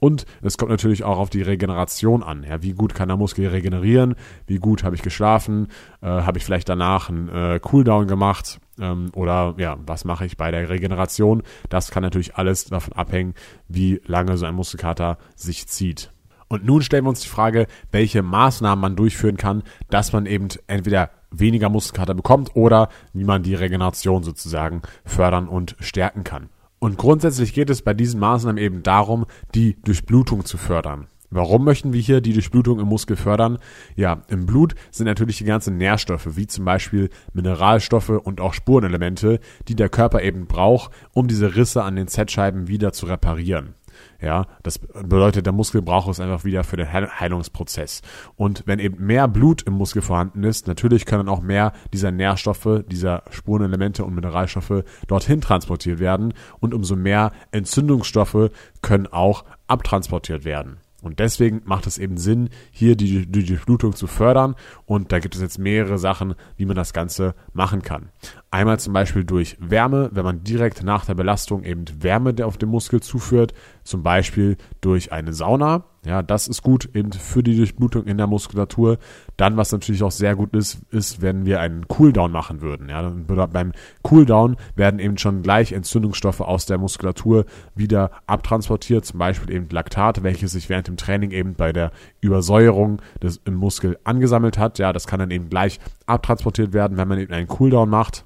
Und 0.00 0.24
es 0.42 0.56
kommt 0.56 0.70
natürlich 0.70 1.04
auch 1.04 1.18
auf 1.18 1.30
die 1.30 1.42
Regeneration 1.42 2.22
an. 2.22 2.42
Ja, 2.42 2.62
wie 2.62 2.72
gut 2.72 2.94
kann 2.94 3.08
der 3.08 3.18
Muskel 3.18 3.46
regenerieren? 3.46 4.16
Wie 4.46 4.58
gut 4.58 4.82
habe 4.82 4.96
ich 4.96 5.02
geschlafen? 5.02 5.68
Äh, 6.00 6.06
habe 6.06 6.38
ich 6.38 6.44
vielleicht 6.44 6.70
danach 6.70 7.10
einen 7.10 7.28
äh, 7.28 7.60
Cooldown 7.60 8.06
gemacht? 8.06 8.60
Ähm, 8.80 9.10
oder 9.14 9.54
ja, 9.58 9.76
was 9.86 10.06
mache 10.06 10.24
ich 10.24 10.38
bei 10.38 10.50
der 10.50 10.70
Regeneration? 10.70 11.42
Das 11.68 11.90
kann 11.90 12.02
natürlich 12.02 12.36
alles 12.36 12.64
davon 12.64 12.94
abhängen, 12.94 13.34
wie 13.68 14.00
lange 14.06 14.38
so 14.38 14.46
ein 14.46 14.54
Muskelkater 14.54 15.18
sich 15.36 15.68
zieht. 15.68 16.10
Und 16.48 16.64
nun 16.64 16.82
stellen 16.82 17.04
wir 17.04 17.10
uns 17.10 17.20
die 17.20 17.28
Frage, 17.28 17.66
welche 17.92 18.22
Maßnahmen 18.22 18.80
man 18.80 18.96
durchführen 18.96 19.36
kann, 19.36 19.62
dass 19.88 20.12
man 20.12 20.26
eben 20.26 20.48
entweder 20.66 21.10
weniger 21.30 21.68
Muskelkater 21.68 22.14
bekommt 22.14 22.56
oder 22.56 22.88
wie 23.12 23.24
man 23.24 23.42
die 23.42 23.54
Regeneration 23.54 24.24
sozusagen 24.24 24.82
fördern 25.04 25.46
und 25.46 25.76
stärken 25.78 26.24
kann. 26.24 26.48
Und 26.80 26.96
grundsätzlich 26.96 27.52
geht 27.52 27.68
es 27.68 27.82
bei 27.82 27.92
diesen 27.92 28.18
Maßnahmen 28.20 28.56
eben 28.56 28.82
darum, 28.82 29.26
die 29.54 29.80
Durchblutung 29.82 30.46
zu 30.46 30.56
fördern. 30.56 31.06
Warum 31.32 31.64
möchten 31.64 31.92
wir 31.92 32.00
hier 32.00 32.20
die 32.20 32.32
Durchblutung 32.32 32.80
im 32.80 32.88
Muskel 32.88 33.16
fördern? 33.16 33.58
Ja, 33.94 34.22
im 34.28 34.46
Blut 34.46 34.74
sind 34.90 35.06
natürlich 35.06 35.38
die 35.38 35.44
ganzen 35.44 35.76
Nährstoffe, 35.76 36.36
wie 36.36 36.48
zum 36.48 36.64
Beispiel 36.64 37.10
Mineralstoffe 37.34 38.08
und 38.08 38.40
auch 38.40 38.52
Spurenelemente, 38.52 39.38
die 39.68 39.76
der 39.76 39.90
Körper 39.90 40.22
eben 40.22 40.46
braucht, 40.46 40.90
um 41.12 41.28
diese 41.28 41.54
Risse 41.54 41.84
an 41.84 41.94
den 41.94 42.08
Z-Scheiben 42.08 42.66
wieder 42.66 42.92
zu 42.92 43.06
reparieren. 43.06 43.74
Ja, 44.20 44.46
das 44.62 44.78
bedeutet, 44.78 45.46
der 45.46 45.52
Muskel 45.52 45.80
braucht 45.80 46.10
es 46.10 46.20
einfach 46.20 46.44
wieder 46.44 46.62
für 46.62 46.76
den 46.76 46.92
Heilungsprozess. 46.92 48.02
Und 48.36 48.62
wenn 48.66 48.78
eben 48.78 49.04
mehr 49.04 49.28
Blut 49.28 49.62
im 49.62 49.72
Muskel 49.74 50.02
vorhanden 50.02 50.44
ist, 50.44 50.66
natürlich 50.66 51.06
können 51.06 51.28
auch 51.28 51.40
mehr 51.40 51.72
dieser 51.94 52.10
Nährstoffe, 52.10 52.84
dieser 52.86 53.22
Spurenelemente 53.30 54.04
und 54.04 54.14
Mineralstoffe 54.14 54.84
dorthin 55.06 55.40
transportiert 55.40 56.00
werden. 56.00 56.34
Und 56.60 56.74
umso 56.74 56.96
mehr 56.96 57.32
Entzündungsstoffe 57.50 58.50
können 58.82 59.06
auch 59.06 59.44
abtransportiert 59.66 60.44
werden. 60.44 60.78
Und 61.02 61.18
deswegen 61.18 61.62
macht 61.64 61.86
es 61.86 61.98
eben 61.98 62.16
Sinn, 62.16 62.50
hier 62.70 62.96
die, 62.96 63.26
die 63.26 63.44
Durchblutung 63.44 63.94
zu 63.94 64.06
fördern. 64.06 64.54
Und 64.86 65.12
da 65.12 65.18
gibt 65.18 65.34
es 65.34 65.40
jetzt 65.40 65.58
mehrere 65.58 65.98
Sachen, 65.98 66.34
wie 66.56 66.66
man 66.66 66.76
das 66.76 66.92
Ganze 66.92 67.34
machen 67.52 67.82
kann. 67.82 68.10
Einmal 68.50 68.80
zum 68.80 68.92
Beispiel 68.92 69.24
durch 69.24 69.56
Wärme, 69.60 70.10
wenn 70.12 70.24
man 70.24 70.44
direkt 70.44 70.82
nach 70.82 71.04
der 71.04 71.14
Belastung 71.14 71.64
eben 71.64 71.84
Wärme 72.00 72.34
auf 72.44 72.58
den 72.58 72.68
Muskel 72.68 73.00
zuführt, 73.00 73.54
zum 73.84 74.02
Beispiel 74.02 74.56
durch 74.80 75.12
eine 75.12 75.32
Sauna. 75.32 75.84
Ja, 76.06 76.22
das 76.22 76.48
ist 76.48 76.62
gut 76.62 76.88
eben 76.94 77.12
für 77.12 77.42
die 77.42 77.54
Durchblutung 77.54 78.06
in 78.06 78.16
der 78.16 78.26
Muskulatur. 78.26 78.96
Dann, 79.36 79.58
was 79.58 79.70
natürlich 79.70 80.02
auch 80.02 80.10
sehr 80.10 80.34
gut 80.34 80.54
ist, 80.54 80.80
ist, 80.90 81.20
wenn 81.20 81.44
wir 81.44 81.60
einen 81.60 81.88
Cooldown 81.88 82.32
machen 82.32 82.62
würden. 82.62 82.88
Ja, 82.88 83.12
beim 83.46 83.72
Cooldown 84.00 84.56
werden 84.76 84.98
eben 84.98 85.18
schon 85.18 85.42
gleich 85.42 85.72
Entzündungsstoffe 85.72 86.40
aus 86.40 86.64
der 86.64 86.78
Muskulatur 86.78 87.44
wieder 87.74 88.12
abtransportiert, 88.26 89.04
zum 89.04 89.18
Beispiel 89.18 89.54
eben 89.54 89.68
Laktat, 89.70 90.22
welches 90.22 90.52
sich 90.52 90.70
während 90.70 90.88
dem 90.88 90.96
Training 90.96 91.32
eben 91.32 91.54
bei 91.54 91.70
der 91.70 91.92
Übersäuerung 92.22 93.02
des, 93.22 93.38
im 93.44 93.54
Muskel 93.54 93.98
angesammelt 94.04 94.56
hat. 94.56 94.78
Ja, 94.78 94.94
das 94.94 95.06
kann 95.06 95.20
dann 95.20 95.30
eben 95.30 95.50
gleich 95.50 95.80
abtransportiert 96.06 96.72
werden, 96.72 96.96
wenn 96.96 97.08
man 97.08 97.18
eben 97.18 97.34
einen 97.34 97.48
Cooldown 97.48 97.90
macht. 97.90 98.24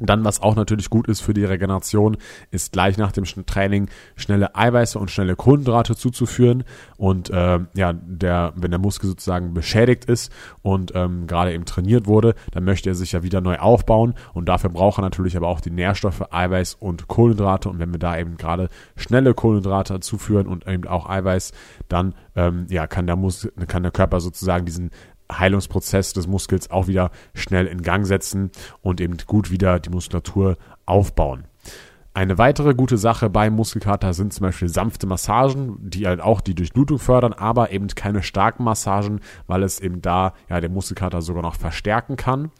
Dann, 0.00 0.24
was 0.24 0.42
auch 0.42 0.56
natürlich 0.56 0.90
gut 0.90 1.06
ist 1.06 1.20
für 1.20 1.34
die 1.34 1.44
Regeneration, 1.44 2.16
ist 2.50 2.72
gleich 2.72 2.98
nach 2.98 3.12
dem 3.12 3.24
Training 3.24 3.88
schnelle 4.16 4.56
Eiweiße 4.56 4.98
und 4.98 5.10
schnelle 5.10 5.36
Kohlenhydrate 5.36 5.94
zuzuführen. 5.94 6.64
Und 6.96 7.30
äh, 7.30 7.60
ja, 7.74 7.92
der, 7.92 8.52
wenn 8.56 8.72
der 8.72 8.80
Muskel 8.80 9.08
sozusagen 9.08 9.54
beschädigt 9.54 10.06
ist 10.06 10.32
und 10.62 10.92
ähm, 10.96 11.28
gerade 11.28 11.52
eben 11.54 11.64
trainiert 11.64 12.08
wurde, 12.08 12.34
dann 12.50 12.64
möchte 12.64 12.88
er 12.88 12.96
sich 12.96 13.12
ja 13.12 13.22
wieder 13.22 13.40
neu 13.40 13.58
aufbauen. 13.58 14.14
Und 14.32 14.48
dafür 14.48 14.70
braucht 14.70 14.98
er 14.98 15.02
natürlich 15.02 15.36
aber 15.36 15.46
auch 15.46 15.60
die 15.60 15.70
Nährstoffe 15.70 16.24
Eiweiß 16.28 16.74
und 16.74 17.06
Kohlenhydrate. 17.06 17.68
Und 17.68 17.78
wenn 17.78 17.92
wir 17.92 18.00
da 18.00 18.18
eben 18.18 18.36
gerade 18.36 18.70
schnelle 18.96 19.32
Kohlenhydrate 19.32 20.00
zuführen 20.00 20.48
und 20.48 20.66
eben 20.66 20.88
auch 20.88 21.08
Eiweiß, 21.08 21.52
dann 21.88 22.14
ähm, 22.34 22.66
ja, 22.68 22.88
kann 22.88 23.06
der 23.06 23.14
Muskel, 23.14 23.52
kann 23.68 23.84
der 23.84 23.92
Körper 23.92 24.18
sozusagen 24.18 24.66
diesen 24.66 24.90
Heilungsprozess 25.32 26.12
des 26.12 26.26
Muskels 26.26 26.70
auch 26.70 26.86
wieder 26.86 27.10
schnell 27.34 27.66
in 27.66 27.82
Gang 27.82 28.06
setzen 28.06 28.50
und 28.82 29.00
eben 29.00 29.16
gut 29.26 29.50
wieder 29.50 29.80
die 29.80 29.90
Muskulatur 29.90 30.56
aufbauen. 30.86 31.44
Eine 32.16 32.38
weitere 32.38 32.74
gute 32.74 32.96
Sache 32.96 33.28
beim 33.28 33.54
Muskelkater 33.54 34.14
sind 34.14 34.32
zum 34.32 34.44
Beispiel 34.44 34.68
sanfte 34.68 35.06
Massagen, 35.06 35.78
die 35.80 36.06
halt 36.06 36.20
auch 36.20 36.40
die 36.40 36.54
Durchblutung 36.54 37.00
fördern, 37.00 37.32
aber 37.32 37.72
eben 37.72 37.88
keine 37.88 38.22
starken 38.22 38.62
Massagen, 38.62 39.20
weil 39.48 39.64
es 39.64 39.80
eben 39.80 40.00
da 40.00 40.32
ja 40.48 40.60
den 40.60 40.72
Muskelkater 40.72 41.22
sogar 41.22 41.42
noch 41.42 41.56
verstärken 41.56 42.14
kann. 42.16 42.52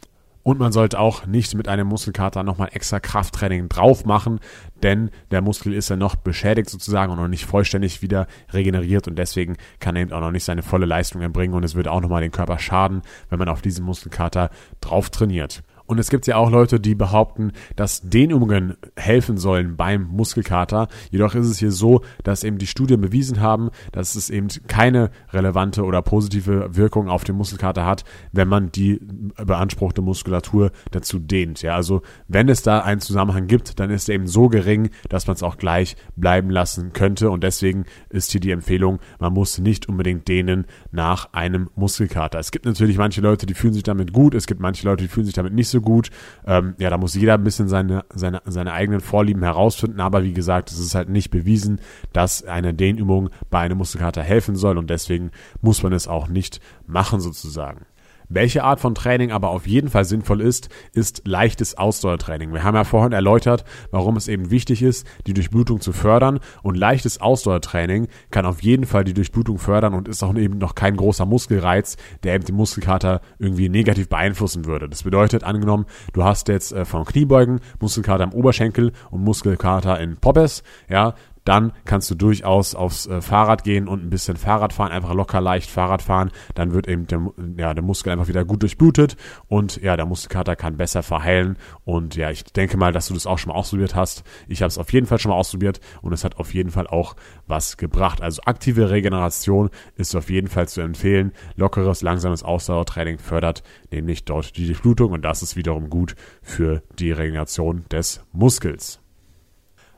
Und 0.47 0.59
man 0.59 0.71
sollte 0.71 0.99
auch 0.99 1.25
nicht 1.25 1.55
mit 1.55 1.67
einem 1.67 1.87
Muskelkater 1.87 2.43
nochmal 2.43 2.69
extra 2.71 2.99
Krafttraining 2.99 3.67
drauf 3.67 4.05
machen, 4.05 4.39
denn 4.83 5.09
der 5.31 5.41
Muskel 5.41 5.73
ist 5.73 5.89
ja 5.89 5.95
noch 5.95 6.15
beschädigt 6.15 6.69
sozusagen 6.69 7.11
und 7.11 7.17
noch 7.17 7.27
nicht 7.27 7.47
vollständig 7.47 8.03
wieder 8.03 8.27
regeneriert 8.53 9.07
und 9.07 9.17
deswegen 9.17 9.57
kann 9.79 9.95
er 9.95 10.03
eben 10.03 10.11
auch 10.11 10.21
noch 10.21 10.29
nicht 10.29 10.43
seine 10.43 10.61
volle 10.61 10.85
Leistung 10.85 11.23
erbringen 11.23 11.55
und 11.55 11.63
es 11.63 11.73
würde 11.73 11.91
auch 11.91 11.99
nochmal 11.99 12.21
den 12.21 12.29
Körper 12.29 12.59
schaden, 12.59 13.01
wenn 13.29 13.39
man 13.39 13.49
auf 13.49 13.63
diesen 13.63 13.83
Muskelkater 13.83 14.51
drauf 14.81 15.09
trainiert. 15.09 15.63
Und 15.87 15.99
es 15.99 16.09
gibt 16.09 16.27
ja 16.27 16.37
auch 16.37 16.49
Leute, 16.49 16.79
die 16.79 16.95
behaupten, 16.95 17.51
dass 17.75 18.01
Dehnübungen 18.01 18.75
helfen 18.95 19.37
sollen 19.37 19.75
beim 19.75 20.03
Muskelkater. 20.03 20.87
Jedoch 21.11 21.35
ist 21.35 21.47
es 21.47 21.59
hier 21.59 21.71
so, 21.71 22.01
dass 22.23 22.43
eben 22.43 22.57
die 22.57 22.67
Studien 22.67 23.01
bewiesen 23.01 23.39
haben, 23.39 23.69
dass 23.91 24.15
es 24.15 24.29
eben 24.29 24.47
keine 24.67 25.11
relevante 25.31 25.83
oder 25.83 26.01
positive 26.01 26.75
Wirkung 26.75 27.09
auf 27.09 27.23
den 27.23 27.35
Muskelkater 27.35 27.85
hat, 27.85 28.03
wenn 28.31 28.47
man 28.47 28.71
die 28.71 28.99
beanspruchte 29.37 30.01
Muskulatur 30.01 30.71
dazu 30.91 31.19
dehnt. 31.19 31.61
Ja, 31.61 31.75
also 31.75 32.01
wenn 32.27 32.49
es 32.49 32.63
da 32.63 32.79
einen 32.79 33.01
Zusammenhang 33.01 33.47
gibt, 33.47 33.79
dann 33.79 33.89
ist 33.89 34.09
er 34.09 34.15
eben 34.15 34.27
so 34.27 34.49
gering, 34.49 34.89
dass 35.09 35.27
man 35.27 35.35
es 35.35 35.43
auch 35.43 35.57
gleich 35.57 35.95
bleiben 36.15 36.49
lassen 36.49 36.93
könnte. 36.93 37.29
Und 37.29 37.43
deswegen 37.43 37.85
ist 38.09 38.31
hier 38.31 38.41
die 38.41 38.51
Empfehlung, 38.51 38.99
man 39.19 39.33
muss 39.33 39.59
nicht 39.59 39.87
unbedingt 39.87 40.27
dehnen 40.27 40.65
nach 40.91 41.33
einem 41.33 41.69
Muskelkater. 41.75 42.39
Es 42.39 42.51
gibt 42.51 42.65
natürlich 42.65 42.97
manche 42.97 43.21
Leute, 43.21 43.45
die 43.45 43.53
fühlen 43.53 43.73
sich 43.73 43.83
damit 43.83 44.13
gut. 44.13 44.33
Es 44.33 44.47
gibt 44.47 44.61
manche 44.61 44.87
Leute, 44.87 45.03
die 45.03 45.09
fühlen 45.09 45.25
sich 45.25 45.35
damit 45.35 45.53
nicht 45.53 45.69
so 45.69 45.74
so 45.75 45.81
gut. 45.81 46.09
Ähm, 46.47 46.75
ja, 46.77 46.89
da 46.89 46.97
muss 46.97 47.13
jeder 47.13 47.35
ein 47.35 47.43
bisschen 47.43 47.67
seine, 47.67 48.05
seine, 48.13 48.41
seine 48.45 48.73
eigenen 48.73 49.01
Vorlieben 49.01 49.43
herausfinden. 49.43 49.99
Aber 49.99 50.23
wie 50.23 50.33
gesagt, 50.33 50.71
es 50.71 50.79
ist 50.79 50.95
halt 50.95 51.09
nicht 51.09 51.29
bewiesen, 51.29 51.79
dass 52.13 52.43
eine 52.43 52.73
Dehnübung 52.73 53.29
bei 53.49 53.59
einem 53.59 53.77
Muskelkater 53.77 54.23
helfen 54.23 54.55
soll. 54.55 54.77
Und 54.77 54.89
deswegen 54.89 55.31
muss 55.61 55.83
man 55.83 55.93
es 55.93 56.07
auch 56.07 56.27
nicht 56.27 56.59
machen 56.87 57.19
sozusagen. 57.19 57.85
Welche 58.29 58.63
Art 58.63 58.79
von 58.79 58.95
Training 58.95 59.31
aber 59.31 59.49
auf 59.49 59.67
jeden 59.67 59.89
Fall 59.89 60.05
sinnvoll 60.05 60.41
ist, 60.41 60.69
ist 60.93 61.21
leichtes 61.25 61.77
Ausdauertraining. 61.77 62.53
Wir 62.53 62.63
haben 62.63 62.75
ja 62.75 62.83
vorhin 62.83 63.11
erläutert, 63.11 63.65
warum 63.91 64.17
es 64.17 64.27
eben 64.27 64.51
wichtig 64.51 64.81
ist, 64.81 65.05
die 65.27 65.33
Durchblutung 65.33 65.81
zu 65.81 65.93
fördern 65.93 66.39
und 66.63 66.75
leichtes 66.75 67.21
Ausdauertraining 67.21 68.07
kann 68.31 68.45
auf 68.45 68.63
jeden 68.63 68.85
Fall 68.85 69.03
die 69.03 69.13
Durchblutung 69.13 69.57
fördern 69.57 69.93
und 69.93 70.07
ist 70.07 70.23
auch 70.23 70.35
eben 70.35 70.57
noch 70.57 70.75
kein 70.75 70.95
großer 70.95 71.25
Muskelreiz, 71.25 71.97
der 72.23 72.35
eben 72.35 72.45
den 72.45 72.55
Muskelkater 72.55 73.21
irgendwie 73.39 73.69
negativ 73.69 74.09
beeinflussen 74.09 74.65
würde. 74.65 74.89
Das 74.89 75.03
bedeutet, 75.03 75.43
angenommen, 75.43 75.85
du 76.13 76.23
hast 76.23 76.47
jetzt 76.47 76.71
äh, 76.71 76.85
vom 76.85 77.05
Kniebeugen 77.05 77.59
Muskelkater 77.79 78.23
im 78.23 78.33
Oberschenkel 78.33 78.91
und 79.11 79.23
Muskelkater 79.23 79.99
in 79.99 80.17
Poppes, 80.17 80.63
ja, 80.89 81.13
dann 81.45 81.71
kannst 81.85 82.09
du 82.09 82.15
durchaus 82.15 82.75
aufs 82.75 83.05
äh, 83.05 83.21
Fahrrad 83.21 83.63
gehen 83.63 83.87
und 83.87 84.03
ein 84.03 84.09
bisschen 84.09 84.35
Fahrrad 84.35 84.73
fahren, 84.73 84.91
einfach 84.91 85.13
locker 85.13 85.39
leicht 85.39 85.69
Fahrrad 85.69 86.01
fahren. 86.01 86.31
Dann 86.55 86.73
wird 86.73 86.87
eben 86.87 87.07
der, 87.07 87.21
ja, 87.57 87.73
der 87.73 87.83
Muskel 87.83 88.11
einfach 88.11 88.27
wieder 88.27 88.43
gut 88.43 88.63
durchblutet 88.63 89.15
und 89.47 89.81
ja, 89.81 89.95
der 89.95 90.05
Muskelkater 90.05 90.55
kann 90.55 90.75
besser 90.75 91.03
verheilen. 91.03 91.57
Und 91.85 92.15
ja, 92.15 92.31
ich 92.31 92.43
denke 92.43 92.77
mal, 92.77 92.91
dass 92.91 93.07
du 93.07 93.13
das 93.13 93.27
auch 93.27 93.37
schon 93.37 93.53
mal 93.53 93.59
ausprobiert 93.59 93.95
hast. 93.95 94.23
Ich 94.47 94.61
habe 94.61 94.69
es 94.69 94.77
auf 94.77 94.91
jeden 94.91 95.05
Fall 95.05 95.19
schon 95.19 95.29
mal 95.29 95.37
ausprobiert 95.37 95.79
und 96.01 96.13
es 96.13 96.23
hat 96.23 96.37
auf 96.37 96.53
jeden 96.53 96.71
Fall 96.71 96.87
auch 96.87 97.15
was 97.47 97.77
gebracht. 97.77 98.21
Also 98.21 98.41
aktive 98.45 98.89
Regeneration 98.89 99.69
ist 99.95 100.15
auf 100.15 100.31
jeden 100.31 100.47
Fall 100.47 100.67
zu 100.67 100.81
empfehlen. 100.81 101.31
Lockeres, 101.55 102.01
langsames 102.01 102.41
Ausdauertraining 102.43 103.19
fördert 103.19 103.61
nämlich 103.91 104.25
dort 104.25 104.57
die 104.57 104.65
Durchblutung 104.65 105.11
und 105.11 105.21
das 105.21 105.43
ist 105.43 105.55
wiederum 105.55 105.91
gut 105.91 106.15
für 106.41 106.81
die 106.97 107.11
Regeneration 107.11 107.85
des 107.91 108.25
Muskels. 108.33 109.04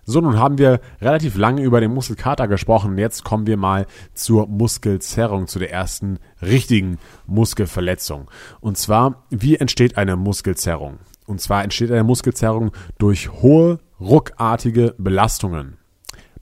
So, 0.10 0.22
nun 0.22 0.40
haben 0.40 0.58
wir 0.58 0.80
relativ 1.02 1.36
lange 1.36 1.64
über 1.64 1.82
den 1.82 1.94
Muskelkater 1.94 2.48
gesprochen. 2.48 2.98
Jetzt 2.98 3.26
kommen 3.26 3.46
wir 3.46 3.58
mal 3.58 3.88
zur 4.14 4.48
Muskelzerrung, 4.48 5.48
zu 5.48 5.60
der 5.60 5.74
ersten 5.74 6.20
richtigen 6.42 6.98
Muskelverletzung. 7.26 8.32
Und 8.62 8.78
zwar, 8.78 9.26
wie 9.32 9.58
entsteht 9.58 9.98
eine 9.98 10.16
Muskelzerrung? 10.16 11.00
Und 11.26 11.42
zwar 11.42 11.66
entsteht 11.66 11.92
eine 11.92 12.06
Muskelzerrung 12.06 12.72
durch 12.98 13.30
hohe, 13.42 13.80
ruckartige 14.00 14.96
Belastungen. 14.98 15.76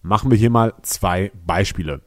Machen 0.04 0.30
wir 0.30 0.38
hier 0.38 0.52
mal 0.52 0.76
zwei 0.84 1.32
Beispiele. 1.44 2.02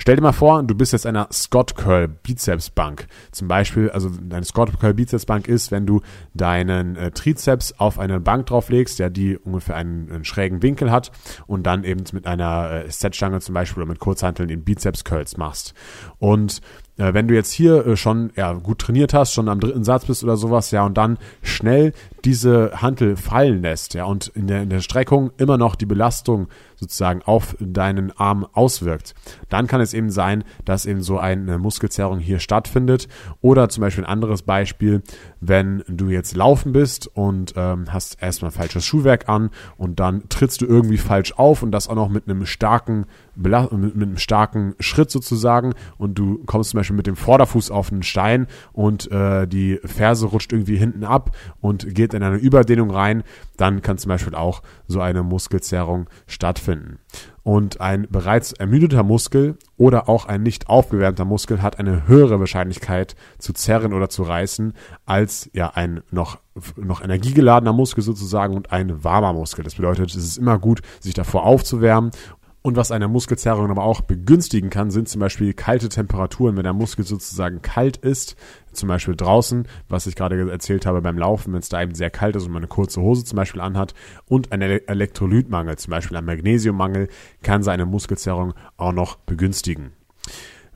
Stell 0.00 0.14
dir 0.14 0.22
mal 0.22 0.32
vor, 0.32 0.62
du 0.62 0.76
bist 0.76 0.92
jetzt 0.92 1.06
einer 1.06 1.28
Scott 1.32 1.74
Curl 1.74 2.06
Bizeps 2.06 2.70
Bank. 2.70 3.08
Zum 3.32 3.48
Beispiel, 3.48 3.90
also 3.90 4.08
deine 4.08 4.44
Scott 4.44 4.78
Curl 4.78 4.94
Bizeps 4.94 5.26
Bank 5.26 5.48
ist, 5.48 5.72
wenn 5.72 5.86
du 5.86 6.00
deinen 6.34 6.96
äh, 6.96 7.10
Trizeps 7.10 7.74
auf 7.78 7.98
eine 7.98 8.20
Bank 8.20 8.46
drauflegst, 8.46 9.00
ja, 9.00 9.10
die 9.10 9.36
ungefähr 9.36 9.74
einen, 9.74 10.10
einen, 10.10 10.24
schrägen 10.24 10.62
Winkel 10.62 10.92
hat 10.92 11.10
und 11.46 11.64
dann 11.64 11.82
eben 11.82 12.04
mit 12.12 12.26
einer 12.26 12.84
äh, 12.86 12.90
Setstange 12.90 13.40
zum 13.40 13.54
Beispiel 13.54 13.82
oder 13.82 13.90
mit 13.90 13.98
Kurzhanteln 13.98 14.48
den 14.48 14.62
Bizeps 14.62 15.02
Curls 15.02 15.36
machst. 15.36 15.74
Und 16.18 16.60
äh, 16.98 17.14
wenn 17.14 17.28
du 17.28 17.34
jetzt 17.34 17.52
hier 17.52 17.86
äh, 17.86 17.96
schon 17.96 18.30
ja, 18.36 18.52
gut 18.52 18.80
trainiert 18.80 19.14
hast, 19.14 19.32
schon 19.32 19.48
am 19.48 19.60
dritten 19.60 19.84
Satz 19.84 20.04
bist 20.04 20.22
oder 20.22 20.36
sowas, 20.36 20.70
ja, 20.70 20.84
und 20.84 20.98
dann 20.98 21.18
schnell 21.42 21.92
diese 22.24 22.82
Hantel 22.82 23.16
fallen 23.16 23.62
lässt, 23.62 23.94
ja, 23.94 24.04
und 24.04 24.28
in 24.28 24.48
der, 24.48 24.62
in 24.62 24.70
der 24.70 24.80
Streckung 24.80 25.30
immer 25.38 25.56
noch 25.56 25.76
die 25.76 25.86
Belastung 25.86 26.48
sozusagen 26.76 27.22
auf 27.22 27.56
deinen 27.58 28.12
Arm 28.16 28.46
auswirkt, 28.52 29.14
dann 29.48 29.66
kann 29.66 29.80
es 29.80 29.94
eben 29.94 30.10
sein, 30.10 30.44
dass 30.64 30.86
eben 30.86 31.02
so 31.02 31.18
eine 31.18 31.58
Muskelzerrung 31.58 32.18
hier 32.18 32.38
stattfindet. 32.38 33.08
Oder 33.40 33.68
zum 33.68 33.80
Beispiel 33.80 34.04
ein 34.04 34.10
anderes 34.10 34.42
Beispiel, 34.42 35.02
wenn 35.40 35.82
du 35.88 36.08
jetzt 36.08 36.36
laufen 36.36 36.72
bist 36.72 37.08
und 37.14 37.54
ähm, 37.56 37.92
hast 37.92 38.22
erstmal 38.22 38.50
falsches 38.50 38.84
Schuhwerk 38.84 39.28
an 39.28 39.50
und 39.76 39.98
dann 39.98 40.28
trittst 40.28 40.60
du 40.60 40.66
irgendwie 40.66 40.98
falsch 40.98 41.32
auf 41.36 41.62
und 41.62 41.72
das 41.72 41.88
auch 41.88 41.94
noch 41.94 42.08
mit 42.08 42.28
einem 42.28 42.46
starken 42.46 43.06
mit, 43.38 43.54
einem 43.54 44.16
starken 44.18 44.74
Schritt 44.80 45.10
sozusagen 45.10 45.74
und 45.96 46.18
du 46.18 46.42
kommst 46.46 46.70
zum 46.70 46.78
Beispiel 46.78 46.96
mit 46.96 47.06
dem 47.06 47.16
Vorderfuß 47.16 47.70
auf 47.70 47.92
einen 47.92 48.02
Stein 48.02 48.46
und 48.72 49.10
äh, 49.10 49.46
die 49.46 49.78
Ferse 49.84 50.26
rutscht 50.26 50.52
irgendwie 50.52 50.76
hinten 50.76 51.04
ab 51.04 51.36
und 51.60 51.94
geht 51.94 52.14
in 52.14 52.22
eine 52.22 52.36
Überdehnung 52.36 52.90
rein, 52.90 53.22
dann 53.56 53.82
kann 53.82 53.98
zum 53.98 54.10
Beispiel 54.10 54.34
auch 54.34 54.62
so 54.86 55.00
eine 55.00 55.22
Muskelzerrung 55.22 56.08
stattfinden. 56.26 56.98
Und 57.48 57.80
ein 57.80 58.06
bereits 58.10 58.52
ermüdeter 58.52 59.02
Muskel 59.02 59.56
oder 59.78 60.08
auch 60.10 60.26
ein 60.26 60.42
nicht 60.42 60.68
aufgewärmter 60.68 61.24
Muskel 61.24 61.62
hat 61.62 61.78
eine 61.78 62.06
höhere 62.06 62.38
Wahrscheinlichkeit 62.40 63.16
zu 63.38 63.54
zerren 63.54 63.94
oder 63.94 64.10
zu 64.10 64.22
reißen 64.22 64.74
als 65.06 65.48
ja 65.54 65.70
ein 65.70 66.02
noch, 66.10 66.40
noch 66.76 67.02
energiegeladener 67.02 67.72
Muskel 67.72 68.04
sozusagen 68.04 68.54
und 68.54 68.70
ein 68.70 69.02
warmer 69.02 69.32
Muskel. 69.32 69.64
Das 69.64 69.76
bedeutet, 69.76 70.10
es 70.10 70.16
ist 70.16 70.36
immer 70.36 70.58
gut, 70.58 70.82
sich 71.00 71.14
davor 71.14 71.44
aufzuwärmen 71.44 72.10
und 72.68 72.76
was 72.76 72.92
eine 72.92 73.08
Muskelzerrung 73.08 73.70
aber 73.70 73.82
auch 73.82 74.02
begünstigen 74.02 74.68
kann, 74.68 74.90
sind 74.90 75.08
zum 75.08 75.20
Beispiel 75.20 75.54
kalte 75.54 75.88
Temperaturen. 75.88 76.56
Wenn 76.56 76.64
der 76.64 76.74
Muskel 76.74 77.02
sozusagen 77.04 77.62
kalt 77.62 77.96
ist, 77.96 78.36
zum 78.72 78.90
Beispiel 78.90 79.16
draußen, 79.16 79.66
was 79.88 80.06
ich 80.06 80.14
gerade 80.14 80.50
erzählt 80.50 80.84
habe 80.84 81.00
beim 81.00 81.16
Laufen, 81.16 81.54
wenn 81.54 81.60
es 81.60 81.70
da 81.70 81.82
eben 81.82 81.94
sehr 81.94 82.10
kalt 82.10 82.36
ist 82.36 82.44
und 82.44 82.52
man 82.52 82.60
eine 82.60 82.68
kurze 82.68 83.00
Hose 83.00 83.24
zum 83.24 83.36
Beispiel 83.36 83.62
anhat 83.62 83.94
und 84.26 84.52
ein 84.52 84.60
Elektrolytmangel, 84.60 85.78
zum 85.78 85.90
Beispiel 85.92 86.18
ein 86.18 86.26
Magnesiummangel, 86.26 87.08
kann 87.42 87.62
seine 87.62 87.86
Muskelzerrung 87.86 88.52
auch 88.76 88.92
noch 88.92 89.16
begünstigen. 89.16 89.92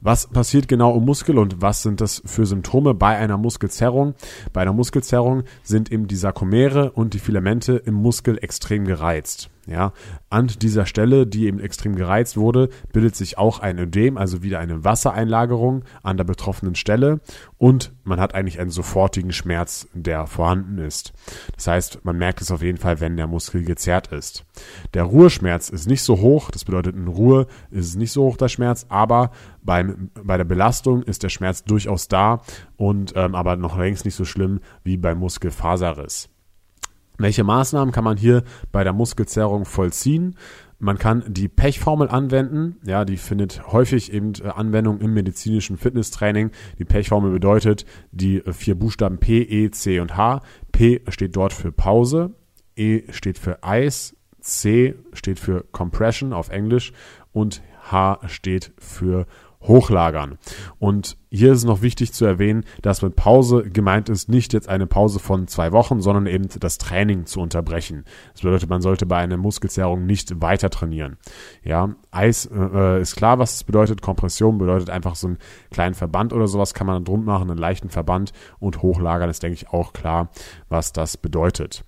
Was 0.00 0.26
passiert 0.26 0.68
genau 0.68 0.96
im 0.96 1.04
Muskel 1.04 1.38
und 1.38 1.61
was 1.61 1.82
sind 1.82 2.00
das 2.00 2.22
für 2.25 2.46
Symptome 2.46 2.94
bei 2.94 3.18
einer 3.18 3.37
Muskelzerrung? 3.37 4.14
Bei 4.54 4.62
einer 4.62 4.72
Muskelzerrung 4.72 5.44
sind 5.62 5.92
eben 5.92 6.08
die 6.08 6.16
Sarkomere 6.16 6.92
und 6.92 7.12
die 7.12 7.20
Filamente 7.20 7.75
im 7.75 7.94
Muskel 7.94 8.38
extrem 8.42 8.87
gereizt. 8.87 9.51
Ja, 9.66 9.92
an 10.28 10.49
dieser 10.49 10.87
Stelle, 10.87 11.25
die 11.25 11.47
eben 11.47 11.61
extrem 11.61 11.95
gereizt 11.95 12.37
wurde, 12.37 12.69
bildet 12.92 13.14
sich 13.14 13.38
auch 13.38 13.61
ein 13.61 13.78
Ödem, 13.78 14.16
also 14.16 14.42
wieder 14.42 14.59
eine 14.59 14.83
Wassereinlagerung 14.83 15.85
an 16.02 16.16
der 16.16 16.25
betroffenen 16.25 16.75
Stelle 16.75 17.21
und 17.59 17.92
man 18.02 18.19
hat 18.19 18.35
eigentlich 18.35 18.59
einen 18.59 18.71
sofortigen 18.71 19.33
Schmerz, 19.33 19.87
der 19.95 20.26
vorhanden 20.26 20.78
ist. 20.78 21.12
Das 21.54 21.69
heißt, 21.69 22.04
man 22.04 22.19
merkt 22.19 22.40
es 22.40 22.50
auf 22.50 22.61
jeden 22.61 22.78
Fall, 22.78 22.99
wenn 22.99 23.16
der 23.16 23.28
Muskel 23.28 23.62
gezerrt 23.62 24.09
ist. 24.09 24.45
Der 24.95 25.04
Ruheschmerz 25.04 25.69
ist 25.69 25.87
nicht 25.87 26.02
so 26.02 26.19
hoch, 26.19 26.50
das 26.50 26.64
bedeutet 26.64 26.97
in 26.97 27.07
Ruhe 27.07 27.47
ist 27.71 27.87
es 27.87 27.95
nicht 27.95 28.11
so 28.11 28.25
hoch 28.25 28.37
der 28.37 28.49
Schmerz, 28.49 28.87
aber 28.88 29.31
beim, 29.62 30.11
bei 30.21 30.37
der 30.38 30.45
Belastung 30.45 31.04
ist 31.04 31.23
der 31.23 31.28
Schmerz 31.28 31.62
durchaus 31.62 32.09
da 32.09 32.42
und 32.76 33.12
ähm, 33.14 33.37
aber 33.37 33.54
noch 33.54 33.78
längst 33.78 34.04
nicht 34.04 34.16
so 34.16 34.25
schlimm 34.25 34.59
wie 34.83 34.97
beim 34.97 35.19
Muskelfaserriss. 35.19 36.31
Welche 37.22 37.44
Maßnahmen 37.44 37.92
kann 37.92 38.02
man 38.02 38.16
hier 38.16 38.42
bei 38.72 38.82
der 38.82 38.92
Muskelzerrung 38.92 39.64
vollziehen? 39.64 40.36
Man 40.80 40.98
kann 40.98 41.22
die 41.28 41.46
Pechformel 41.46 42.08
anwenden. 42.08 42.78
Ja, 42.84 43.04
die 43.04 43.16
findet 43.16 43.68
häufig 43.68 44.12
eben 44.12 44.32
äh, 44.42 44.48
Anwendung 44.48 45.00
im 45.00 45.14
medizinischen 45.14 45.76
Fitnesstraining. 45.76 46.50
Die 46.80 46.84
Pechformel 46.84 47.30
bedeutet 47.30 47.86
die 48.10 48.38
äh, 48.38 48.52
vier 48.52 48.74
Buchstaben 48.74 49.18
P, 49.18 49.42
E, 49.42 49.70
C 49.70 50.00
und 50.00 50.16
H. 50.16 50.42
P 50.72 51.02
steht 51.10 51.36
dort 51.36 51.52
für 51.52 51.70
Pause. 51.70 52.34
E 52.74 53.02
steht 53.12 53.38
für 53.38 53.62
Eis. 53.62 54.16
C 54.40 54.96
steht 55.12 55.38
für 55.38 55.64
Compression 55.70 56.32
auf 56.32 56.48
Englisch 56.48 56.92
und 57.30 57.62
H 57.88 58.18
steht 58.26 58.72
für 58.78 59.26
Hochlagern. 59.60 60.38
Und 60.80 61.16
hier 61.34 61.52
ist 61.52 61.64
noch 61.64 61.80
wichtig 61.80 62.12
zu 62.12 62.26
erwähnen, 62.26 62.64
dass 62.82 63.00
mit 63.00 63.16
Pause 63.16 63.62
gemeint 63.62 64.10
ist 64.10 64.28
nicht 64.28 64.52
jetzt 64.52 64.68
eine 64.68 64.86
Pause 64.86 65.18
von 65.18 65.48
zwei 65.48 65.72
Wochen, 65.72 66.02
sondern 66.02 66.26
eben 66.26 66.46
das 66.60 66.76
Training 66.76 67.24
zu 67.24 67.40
unterbrechen. 67.40 68.04
Das 68.34 68.42
bedeutet, 68.42 68.68
man 68.68 68.82
sollte 68.82 69.06
bei 69.06 69.16
einer 69.16 69.38
Muskelzerrung 69.38 70.04
nicht 70.04 70.42
weiter 70.42 70.68
trainieren. 70.68 71.16
Ja, 71.64 71.94
Eis 72.10 72.50
äh, 72.52 73.00
ist 73.00 73.16
klar, 73.16 73.38
was 73.38 73.54
es 73.54 73.64
bedeutet. 73.64 74.02
Kompression 74.02 74.58
bedeutet 74.58 74.90
einfach 74.90 75.14
so 75.14 75.28
einen 75.28 75.38
kleinen 75.70 75.94
Verband 75.94 76.34
oder 76.34 76.46
sowas 76.48 76.74
kann 76.74 76.86
man 76.86 77.02
drum 77.02 77.24
machen, 77.24 77.50
einen 77.50 77.58
leichten 77.58 77.88
Verband 77.88 78.34
und 78.58 78.82
hochlagern 78.82 79.30
ist, 79.30 79.42
denke 79.42 79.54
ich, 79.54 79.70
auch 79.70 79.94
klar, 79.94 80.28
was 80.68 80.92
das 80.92 81.16
bedeutet. 81.16 81.82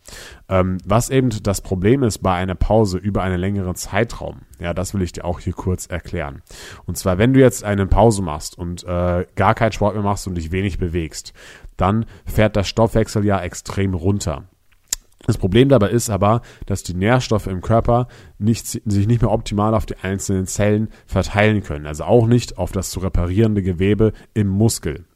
Ähm, 0.48 0.78
was 0.86 1.10
eben 1.10 1.28
das 1.42 1.60
Problem 1.60 2.02
ist 2.02 2.18
bei 2.18 2.32
einer 2.32 2.54
Pause 2.54 2.96
über 2.96 3.22
einen 3.22 3.38
längeren 3.38 3.74
Zeitraum, 3.74 4.40
ja, 4.58 4.72
das 4.72 4.94
will 4.94 5.02
ich 5.02 5.12
dir 5.12 5.24
auch 5.24 5.40
hier 5.40 5.52
kurz 5.52 5.86
erklären. 5.86 6.42
Und 6.86 6.96
zwar, 6.96 7.18
wenn 7.18 7.34
du 7.34 7.40
jetzt 7.40 7.64
eine 7.64 7.86
Pause 7.86 8.22
machst 8.22 8.56
und 8.56 8.84
äh, 8.84 9.26
gar 9.36 9.54
keinen 9.54 9.72
Sport 9.72 9.94
mehr 9.94 10.02
machst 10.02 10.26
und 10.26 10.34
dich 10.34 10.52
wenig 10.52 10.78
bewegst, 10.78 11.32
dann 11.76 12.06
fährt 12.24 12.56
das 12.56 12.68
Stoffwechsel 12.68 13.24
ja 13.24 13.40
extrem 13.40 13.94
runter. 13.94 14.44
Das 15.26 15.38
Problem 15.38 15.68
dabei 15.68 15.88
ist 15.88 16.10
aber, 16.10 16.42
dass 16.66 16.82
die 16.82 16.94
Nährstoffe 16.94 17.46
im 17.46 17.62
Körper 17.62 18.08
nicht, 18.38 18.66
sich 18.66 19.06
nicht 19.06 19.22
mehr 19.22 19.30
optimal 19.30 19.74
auf 19.74 19.86
die 19.86 19.96
einzelnen 19.96 20.46
Zellen 20.46 20.88
verteilen 21.06 21.62
können. 21.62 21.86
Also 21.86 22.04
auch 22.04 22.26
nicht 22.26 22.58
auf 22.58 22.72
das 22.72 22.90
zu 22.90 23.00
reparierende 23.00 23.62
Gewebe 23.62 24.12
im 24.34 24.48
Muskel. 24.48 25.06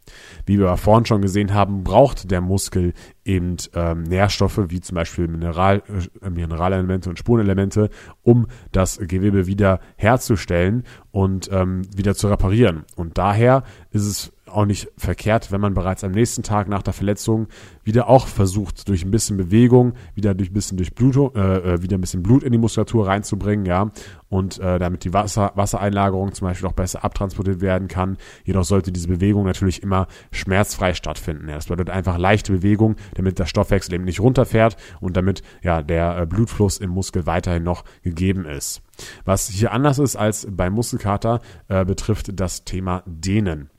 Wie 0.46 0.58
wir 0.58 0.76
vorhin 0.76 1.06
schon 1.06 1.22
gesehen 1.22 1.54
haben, 1.54 1.84
braucht 1.84 2.30
der 2.30 2.40
Muskel 2.40 2.92
eben 3.25 3.56
ähm, 3.75 4.04
Nährstoffe 4.04 4.60
wie 4.68 4.80
zum 4.80 4.94
Beispiel 4.94 5.28
Mineral, 5.28 5.82
äh, 6.22 6.30
Mineralelemente 6.30 7.10
und 7.10 7.18
Spurenelemente, 7.18 7.90
um 8.22 8.46
das 8.72 8.98
Gewebe 8.98 9.46
wieder 9.46 9.80
herzustellen 9.96 10.84
und 11.10 11.50
ähm, 11.52 11.82
wieder 11.94 12.14
zu 12.14 12.28
reparieren. 12.28 12.84
Und 12.96 13.18
daher 13.18 13.64
ist 13.90 14.06
es 14.06 14.32
auch 14.49 14.64
nicht 14.64 14.88
verkehrt, 14.97 15.52
wenn 15.52 15.61
man 15.61 15.75
bereits 15.75 16.05
am 16.05 16.12
nächsten 16.12 16.43
Tag 16.43 16.69
nach 16.69 16.83
der 16.83 16.93
Verletzung 16.93 17.49
wieder 17.85 18.09
auch 18.09 18.26
versucht, 18.26 18.88
durch 18.88 19.05
ein 19.05 19.11
bisschen 19.11 19.37
Bewegung, 19.37 19.95
wieder 20.14 20.35
durch 20.35 20.50
ein 20.50 20.55
bisschen 20.55 20.76
Durchblutung, 20.76 21.35
äh, 21.35 21.75
äh, 21.75 21.83
wieder 21.83 21.97
ein 21.97 22.00
bisschen 22.00 22.23
Blut 22.23 22.43
in 22.43 22.52
die 22.52 22.59
Muskulatur 22.59 23.07
reinzubringen, 23.07 23.67
ja, 23.67 23.90
und 24.28 24.59
äh, 24.59 24.78
damit 24.78 25.05
die 25.05 25.12
Wasser, 25.12 25.52
Wassereinlagerung 25.55 26.33
zum 26.33 26.49
Beispiel 26.49 26.69
auch 26.69 26.73
besser 26.73 27.05
abtransportiert 27.05 27.61
werden 27.61 27.88
kann. 27.88 28.19
Jedoch 28.45 28.64
sollte 28.64 28.93
diese 28.93 29.09
Bewegung 29.09 29.45
natürlich 29.45 29.83
immer 29.83 30.07
schmerzfrei 30.33 30.95
stattfinden. 30.95 31.49
Ja. 31.49 31.55
Das 31.57 31.67
bedeutet 31.67 31.90
einfach 31.90 32.19
leichte 32.19 32.52
Bewegung, 32.52 32.97
damit 33.14 33.38
der 33.38 33.47
Stoffwechsel 33.47 33.95
eben 33.95 34.05
nicht 34.05 34.21
runterfährt 34.21 34.76
und 35.00 35.17
damit 35.17 35.43
ja 35.62 35.83
der 35.83 36.19
äh, 36.19 36.26
Blutfluss 36.26 36.78
im 36.78 36.90
Muskel 36.90 37.26
weiterhin 37.26 37.62
noch 37.62 37.85
gegeben 38.02 38.45
ist. 38.45 38.83
Was 39.25 39.49
hier 39.49 39.73
anders 39.73 39.99
ist 39.99 40.17
als 40.17 40.47
beim 40.50 40.73
Muskelkater, 40.75 41.40
äh, 41.69 41.85
betrifft 41.85 42.38
das 42.38 42.64
Thema 42.64 43.02
Dehnen. 43.07 43.71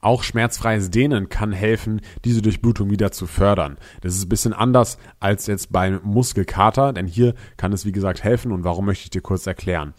Auch 0.00 0.22
schmerzfreies 0.22 0.90
Dehnen 0.90 1.28
kann 1.28 1.52
helfen, 1.52 2.00
diese 2.24 2.40
Durchblutung 2.40 2.90
wieder 2.90 3.10
zu 3.10 3.26
fördern. 3.26 3.78
Das 4.00 4.14
ist 4.14 4.26
ein 4.26 4.28
bisschen 4.28 4.52
anders 4.52 4.98
als 5.18 5.46
jetzt 5.48 5.72
beim 5.72 6.00
Muskelkater, 6.04 6.92
denn 6.92 7.06
hier 7.06 7.34
kann 7.56 7.72
es 7.72 7.84
wie 7.84 7.92
gesagt 7.92 8.22
helfen 8.22 8.52
und 8.52 8.62
warum 8.62 8.86
möchte 8.86 9.04
ich 9.04 9.10
dir 9.10 9.22
kurz 9.22 9.46
erklären. 9.46 9.94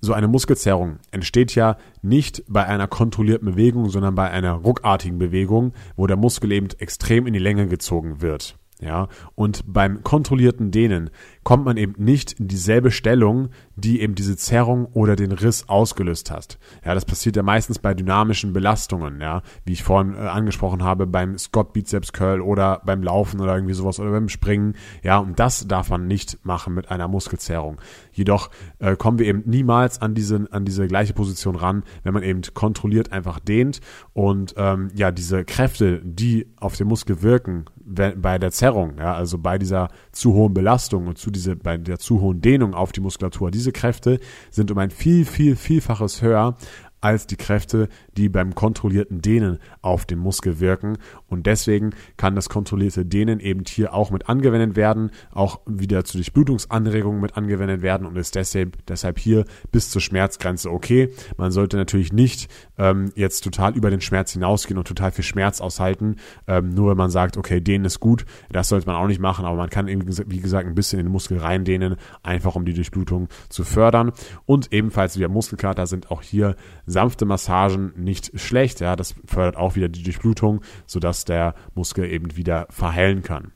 So 0.00 0.12
eine 0.12 0.28
Muskelzerrung 0.28 0.98
entsteht 1.12 1.54
ja 1.54 1.76
nicht 2.02 2.44
bei 2.48 2.66
einer 2.66 2.88
kontrollierten 2.88 3.52
Bewegung, 3.52 3.88
sondern 3.88 4.14
bei 4.14 4.30
einer 4.30 4.54
ruckartigen 4.54 5.18
Bewegung, 5.18 5.72
wo 5.96 6.06
der 6.06 6.16
Muskel 6.16 6.50
eben 6.52 6.68
extrem 6.78 7.26
in 7.26 7.32
die 7.32 7.38
Länge 7.38 7.68
gezogen 7.68 8.20
wird. 8.20 8.56
Ja, 8.80 9.06
und 9.36 9.62
beim 9.64 10.02
kontrollierten 10.02 10.72
Dehnen 10.72 11.10
kommt 11.44 11.64
man 11.64 11.76
eben 11.76 11.94
nicht 11.96 12.32
in 12.32 12.48
dieselbe 12.48 12.90
Stellung, 12.90 13.48
die 13.76 14.00
eben 14.00 14.14
diese 14.14 14.36
Zerrung 14.36 14.86
oder 14.92 15.16
den 15.16 15.32
Riss 15.32 15.68
ausgelöst 15.68 16.30
hast. 16.30 16.58
Ja, 16.84 16.94
das 16.94 17.04
passiert 17.04 17.36
ja 17.36 17.42
meistens 17.42 17.78
bei 17.78 17.94
dynamischen 17.94 18.52
Belastungen, 18.52 19.20
ja, 19.20 19.42
wie 19.64 19.72
ich 19.72 19.82
vorhin 19.82 20.14
äh, 20.14 20.18
angesprochen 20.18 20.82
habe, 20.82 21.06
beim 21.06 21.38
Scott 21.38 21.72
Bizeps 21.72 22.12
Curl 22.12 22.40
oder 22.40 22.82
beim 22.84 23.02
Laufen 23.02 23.40
oder 23.40 23.54
irgendwie 23.54 23.74
sowas 23.74 23.98
oder 23.98 24.10
beim 24.10 24.28
Springen. 24.28 24.74
Ja, 25.02 25.18
und 25.18 25.38
das 25.38 25.66
darf 25.66 25.90
man 25.90 26.06
nicht 26.06 26.44
machen 26.44 26.74
mit 26.74 26.90
einer 26.90 27.08
Muskelzerrung. 27.08 27.80
Jedoch 28.12 28.50
äh, 28.78 28.96
kommen 28.96 29.18
wir 29.18 29.26
eben 29.26 29.42
niemals 29.46 30.00
an 30.00 30.14
diese, 30.14 30.46
an 30.50 30.64
diese 30.64 30.86
gleiche 30.86 31.14
Position 31.14 31.56
ran, 31.56 31.82
wenn 32.02 32.14
man 32.14 32.22
eben 32.22 32.42
kontrolliert 32.54 33.12
einfach 33.12 33.40
dehnt 33.40 33.80
und 34.12 34.54
ähm, 34.56 34.90
ja, 34.94 35.10
diese 35.10 35.44
Kräfte, 35.44 36.00
die 36.04 36.46
auf 36.56 36.76
den 36.76 36.88
Muskel 36.88 37.22
wirken, 37.22 37.64
bei 37.84 38.38
der 38.38 38.52
Zerrung, 38.52 38.98
ja, 38.98 39.14
also 39.14 39.38
bei 39.38 39.58
dieser 39.58 39.88
zu 40.12 40.34
hohen 40.34 40.54
Belastung 40.54 41.08
und 41.08 41.18
zu 41.18 41.31
diese, 41.32 41.56
bei 41.56 41.76
der 41.76 41.98
zu 41.98 42.20
hohen 42.20 42.40
Dehnung 42.40 42.74
auf 42.74 42.92
die 42.92 43.00
Muskulatur, 43.00 43.50
diese 43.50 43.72
Kräfte 43.72 44.20
sind 44.50 44.70
um 44.70 44.78
ein 44.78 44.90
viel, 44.90 45.24
viel, 45.24 45.56
vielfaches 45.56 46.22
höher 46.22 46.56
als 47.02 47.26
die 47.26 47.36
Kräfte, 47.36 47.88
die 48.16 48.28
beim 48.28 48.54
kontrollierten 48.54 49.20
Dehnen 49.20 49.58
auf 49.82 50.06
den 50.06 50.20
Muskel 50.20 50.60
wirken. 50.60 50.98
Und 51.32 51.46
deswegen 51.46 51.94
kann 52.16 52.34
das 52.34 52.48
kontrollierte 52.48 53.04
Dehnen 53.04 53.40
eben 53.40 53.64
hier 53.66 53.94
auch 53.94 54.10
mit 54.10 54.28
angewendet 54.28 54.76
werden, 54.76 55.10
auch 55.32 55.60
wieder 55.66 56.04
zu 56.04 56.18
Durchblutungsanregungen 56.18 57.20
mit 57.20 57.36
angewendet 57.36 57.82
werden 57.82 58.06
und 58.06 58.16
ist 58.16 58.34
deshalb, 58.34 58.84
deshalb 58.86 59.18
hier 59.18 59.44
bis 59.70 59.90
zur 59.90 60.00
Schmerzgrenze 60.00 60.70
okay. 60.70 61.10
Man 61.36 61.50
sollte 61.50 61.76
natürlich 61.76 62.12
nicht 62.12 62.50
ähm, 62.78 63.12
jetzt 63.14 63.42
total 63.42 63.76
über 63.76 63.90
den 63.90 64.00
Schmerz 64.00 64.32
hinausgehen 64.32 64.78
und 64.78 64.86
total 64.86 65.12
viel 65.12 65.24
Schmerz 65.24 65.60
aushalten, 65.60 66.16
ähm, 66.46 66.70
nur 66.70 66.90
wenn 66.90 66.96
man 66.96 67.10
sagt, 67.10 67.36
okay, 67.36 67.60
Dehnen 67.60 67.84
ist 67.84 68.00
gut. 68.00 68.24
Das 68.50 68.68
sollte 68.68 68.86
man 68.86 68.96
auch 68.96 69.06
nicht 69.06 69.20
machen, 69.20 69.44
aber 69.44 69.56
man 69.56 69.70
kann 69.70 69.88
eben, 69.88 70.04
wie 70.26 70.40
gesagt, 70.40 70.66
ein 70.68 70.74
bisschen 70.74 70.98
in 70.98 71.06
den 71.06 71.12
Muskel 71.12 71.38
reindehnen, 71.38 71.96
einfach 72.22 72.54
um 72.54 72.64
die 72.64 72.74
Durchblutung 72.74 73.28
zu 73.48 73.64
fördern. 73.64 74.12
Und 74.46 74.72
ebenfalls 74.72 75.18
wie 75.18 75.26
Muskelkater 75.26 75.86
sind 75.86 76.10
auch 76.10 76.22
hier 76.22 76.56
sanfte 76.86 77.24
Massagen 77.24 77.92
nicht 77.96 78.38
schlecht. 78.38 78.80
Ja, 78.80 78.96
das 78.96 79.14
fördert 79.24 79.56
auch 79.56 79.76
wieder 79.76 79.88
die 79.88 80.02
Durchblutung, 80.02 80.60
sodass 80.86 81.21
der 81.24 81.54
Muskel 81.74 82.10
eben 82.10 82.36
wieder 82.36 82.66
verheilen 82.70 83.22
kann. 83.22 83.52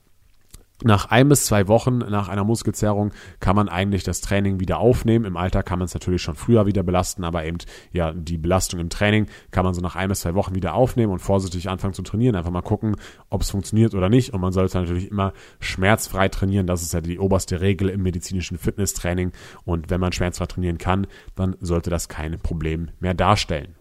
Nach 0.85 1.07
ein 1.07 1.31
bis 1.31 1.47
zwei 1.47 1.69
Wochen 1.69 1.99
nach 1.99 2.29
einer 2.29 2.45
Muskelzerrung 2.45 3.13
kann 3.41 3.57
man 3.57 3.71
eigentlich 3.71 4.05
das 4.05 4.21
Training 4.21 4.61
wieder 4.61 4.77
aufnehmen. 4.77 5.25
Im 5.25 5.39
Alter 5.39 5.63
kann 5.63 5.79
man 5.79 5.87
es 5.87 5.95
natürlich 5.95 6.21
schon 6.21 6.35
früher 6.35 6.67
wieder 6.67 6.83
belasten, 6.83 7.25
aber 7.25 7.47
eben 7.47 7.57
ja 7.93 8.13
die 8.13 8.37
Belastung 8.37 8.79
im 8.81 8.91
Training 8.91 9.27
kann 9.51 9.65
man 9.65 9.73
so 9.73 9.81
nach 9.81 9.97
ein 9.97 10.11
bis 10.11 10.21
zwei 10.21 10.35
Wochen 10.35 10.55
wieder 10.55 10.75
aufnehmen 10.75 11.13
und 11.13 11.21
vorsichtig 11.21 11.71
anfangen 11.71 11.95
zu 11.95 12.03
trainieren. 12.03 12.37
Einfach 12.37 12.51
mal 12.51 12.61
gucken, 12.61 12.97
ob 13.31 13.41
es 13.41 13.51
funktioniert 13.51 13.95
oder 13.95 14.11
nicht. 14.11 14.35
Und 14.35 14.43
man 14.43 14.53
sollte 14.53 14.79
natürlich 14.79 15.11
immer 15.11 15.33
schmerzfrei 15.61 16.29
trainieren. 16.29 16.67
Das 16.67 16.83
ist 16.83 16.93
ja 16.93 17.01
die 17.01 17.19
oberste 17.19 17.63
Regel 17.63 17.89
im 17.89 18.03
medizinischen 18.03 18.59
Fitnesstraining. 18.59 19.33
Und 19.65 19.89
wenn 19.89 20.01
man 20.01 20.13
schmerzfrei 20.13 20.45
trainieren 20.45 20.77
kann, 20.77 21.07
dann 21.37 21.57
sollte 21.61 21.89
das 21.89 22.11
kein 22.11 22.39
Problem 22.39 22.91
mehr 23.01 23.15
darstellen. 23.15 23.77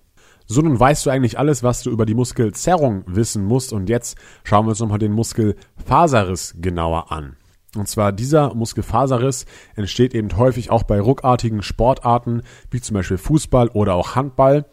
So, 0.48 0.62
nun 0.62 0.80
weißt 0.80 1.06
du 1.06 1.10
eigentlich 1.10 1.40
alles, 1.40 1.64
was 1.64 1.82
du 1.82 1.90
über 1.90 2.06
die 2.06 2.14
Muskelzerrung 2.14 3.04
wissen 3.08 3.44
musst. 3.46 3.74
Und 3.74 3.90
jetzt 3.90 4.18
schauen 4.44 4.66
wir 4.66 4.70
uns 4.70 4.80
nochmal 4.80 5.00
den 5.00 5.12
Muskelfaserriss 5.12 6.56
genauer 6.60 7.12
an. 7.12 7.36
Und 7.76 7.88
zwar 7.90 8.12
dieser 8.12 8.54
Muskelfaserriss 8.54 9.46
entsteht 9.76 10.14
eben 10.14 10.38
häufig 10.38 10.70
auch 10.70 10.84
bei 10.84 11.00
ruckartigen 11.00 11.62
Sportarten, 11.62 12.42
wie 12.72 12.80
zum 12.80 12.94
Beispiel 12.94 13.18
Fußball 13.18 13.70
oder 13.70 13.96
auch 13.96 14.16
Handball. 14.16 14.66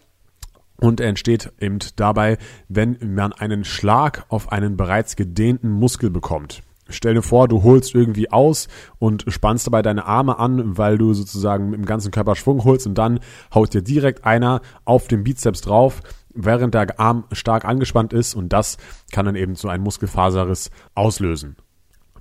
Und 0.78 1.00
er 1.00 1.08
entsteht 1.08 1.52
eben 1.60 1.78
dabei, 1.96 2.38
wenn 2.68 2.98
man 3.14 3.32
einen 3.32 3.64
Schlag 3.64 4.24
auf 4.28 4.52
einen 4.52 4.76
bereits 4.76 5.16
gedehnten 5.16 5.70
Muskel 5.70 6.10
bekommt. 6.10 6.62
Stell 6.88 7.14
dir 7.14 7.22
vor, 7.22 7.48
du 7.48 7.62
holst 7.62 7.94
irgendwie 7.94 8.30
aus 8.30 8.68
und 8.98 9.24
spannst 9.28 9.66
dabei 9.66 9.82
deine 9.82 10.04
Arme 10.04 10.38
an, 10.38 10.76
weil 10.76 10.98
du 10.98 11.14
sozusagen 11.14 11.70
mit 11.70 11.78
dem 11.78 11.86
ganzen 11.86 12.10
Körper 12.10 12.34
Schwung 12.34 12.64
holst 12.64 12.86
und 12.86 12.96
dann 12.96 13.20
haut 13.54 13.72
dir 13.72 13.82
direkt 13.82 14.24
einer 14.24 14.60
auf 14.84 15.08
den 15.08 15.24
Bizeps 15.24 15.60
drauf, 15.60 16.02
während 16.34 16.74
der 16.74 16.98
Arm 16.98 17.24
stark 17.32 17.64
angespannt 17.64 18.12
ist 18.12 18.34
und 18.34 18.52
das 18.52 18.78
kann 19.12 19.26
dann 19.26 19.36
eben 19.36 19.54
so 19.54 19.68
ein 19.68 19.80
Muskelfaserriss 19.80 20.70
auslösen. 20.94 21.56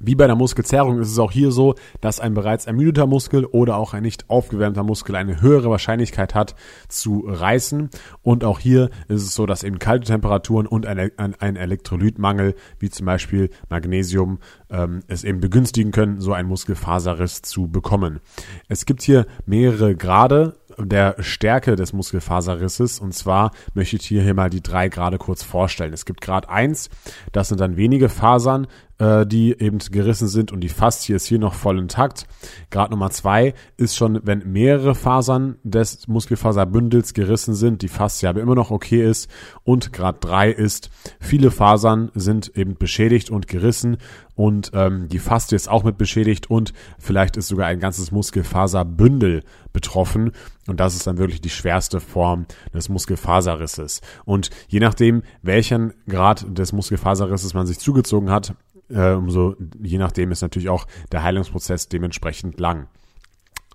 Wie 0.03 0.15
bei 0.15 0.25
der 0.25 0.35
Muskelzerrung 0.35 0.99
ist 0.99 1.11
es 1.11 1.19
auch 1.19 1.31
hier 1.31 1.51
so, 1.51 1.75
dass 1.99 2.19
ein 2.19 2.33
bereits 2.33 2.65
ermüdeter 2.65 3.05
Muskel 3.05 3.45
oder 3.45 3.77
auch 3.77 3.93
ein 3.93 4.01
nicht 4.01 4.29
aufgewärmter 4.29 4.83
Muskel 4.83 5.15
eine 5.15 5.41
höhere 5.41 5.69
Wahrscheinlichkeit 5.69 6.33
hat 6.33 6.55
zu 6.87 7.23
reißen. 7.27 7.89
Und 8.23 8.43
auch 8.43 8.59
hier 8.59 8.89
ist 9.07 9.21
es 9.21 9.35
so, 9.35 9.45
dass 9.45 9.63
eben 9.63 9.77
kalte 9.77 10.07
Temperaturen 10.07 10.65
und 10.65 10.87
ein, 10.87 11.11
ein 11.17 11.55
Elektrolytmangel, 11.55 12.55
wie 12.79 12.89
zum 12.89 13.05
Beispiel 13.05 13.51
Magnesium, 13.69 14.39
ähm, 14.69 15.01
es 15.07 15.23
eben 15.23 15.39
begünstigen 15.39 15.91
können, 15.91 16.19
so 16.19 16.33
einen 16.33 16.49
Muskelfaserriss 16.49 17.43
zu 17.43 17.67
bekommen. 17.67 18.19
Es 18.67 18.85
gibt 18.85 19.03
hier 19.03 19.27
mehrere 19.45 19.95
Grade 19.95 20.55
der 20.77 21.15
Stärke 21.19 21.75
des 21.75 21.93
Muskelfaserrisses. 21.93 22.99
Und 22.99 23.13
zwar 23.13 23.51
möchte 23.73 23.95
ich 23.97 24.05
hier, 24.05 24.23
hier 24.23 24.33
mal 24.33 24.49
die 24.49 24.61
drei 24.61 24.89
Grade 24.89 25.17
kurz 25.17 25.43
vorstellen. 25.43 25.93
Es 25.93 26.05
gibt 26.05 26.21
Grad 26.21 26.49
eins, 26.49 26.89
das 27.31 27.49
sind 27.49 27.59
dann 27.59 27.77
wenige 27.77 28.09
Fasern, 28.09 28.67
äh, 29.01 29.25
die 29.25 29.59
eben 29.59 29.79
gerissen 29.79 30.27
sind 30.27 30.51
und 30.51 30.61
die 30.61 30.69
Faszie 30.69 31.15
ist 31.15 31.25
hier 31.25 31.39
noch 31.39 31.55
voll 31.55 31.79
intakt. 31.79 32.27
Grad 32.69 32.91
Nummer 32.91 33.09
zwei 33.09 33.55
ist 33.75 33.95
schon, 33.95 34.19
wenn 34.23 34.51
mehrere 34.51 34.93
Fasern 34.93 35.55
des 35.63 36.07
Muskelfaserbündels 36.07 37.15
gerissen 37.15 37.55
sind, 37.55 37.81
die 37.81 37.87
Faszie 37.87 38.27
aber 38.27 38.41
immer 38.41 38.53
noch 38.53 38.69
okay 38.69 39.03
ist. 39.03 39.27
Und 39.63 39.91
Grad 39.91 40.23
drei 40.23 40.51
ist, 40.51 40.91
viele 41.19 41.49
Fasern 41.49 42.11
sind 42.13 42.55
eben 42.55 42.77
beschädigt 42.77 43.31
und 43.31 43.47
gerissen 43.47 43.97
und 44.35 44.71
ähm, 44.73 45.09
die 45.09 45.19
Faszie 45.19 45.55
ist 45.55 45.67
auch 45.67 45.83
mit 45.83 45.97
beschädigt 45.97 46.49
und 46.49 46.71
vielleicht 46.99 47.37
ist 47.37 47.47
sogar 47.47 47.67
ein 47.67 47.79
ganzes 47.79 48.11
Muskelfaserbündel 48.11 49.43
betroffen 49.73 50.31
und 50.67 50.79
das 50.79 50.95
ist 50.95 51.07
dann 51.07 51.17
wirklich 51.17 51.41
die 51.41 51.49
schwerste 51.49 51.99
Form 51.99 52.45
des 52.73 52.87
Muskelfaserrisses. 52.87 54.01
Und 54.25 54.51
je 54.67 54.79
nachdem, 54.79 55.23
welchen 55.41 55.93
Grad 56.07 56.45
des 56.47 56.71
Muskelfaserrisses 56.71 57.53
man 57.53 57.65
sich 57.65 57.79
zugezogen 57.79 58.29
hat, 58.29 58.53
äh, 58.93 59.13
umso 59.13 59.55
je 59.81 59.97
nachdem 59.97 60.31
ist 60.31 60.41
natürlich 60.41 60.69
auch 60.69 60.85
der 61.11 61.23
Heilungsprozess 61.23 61.89
dementsprechend 61.89 62.59
lang. 62.59 62.87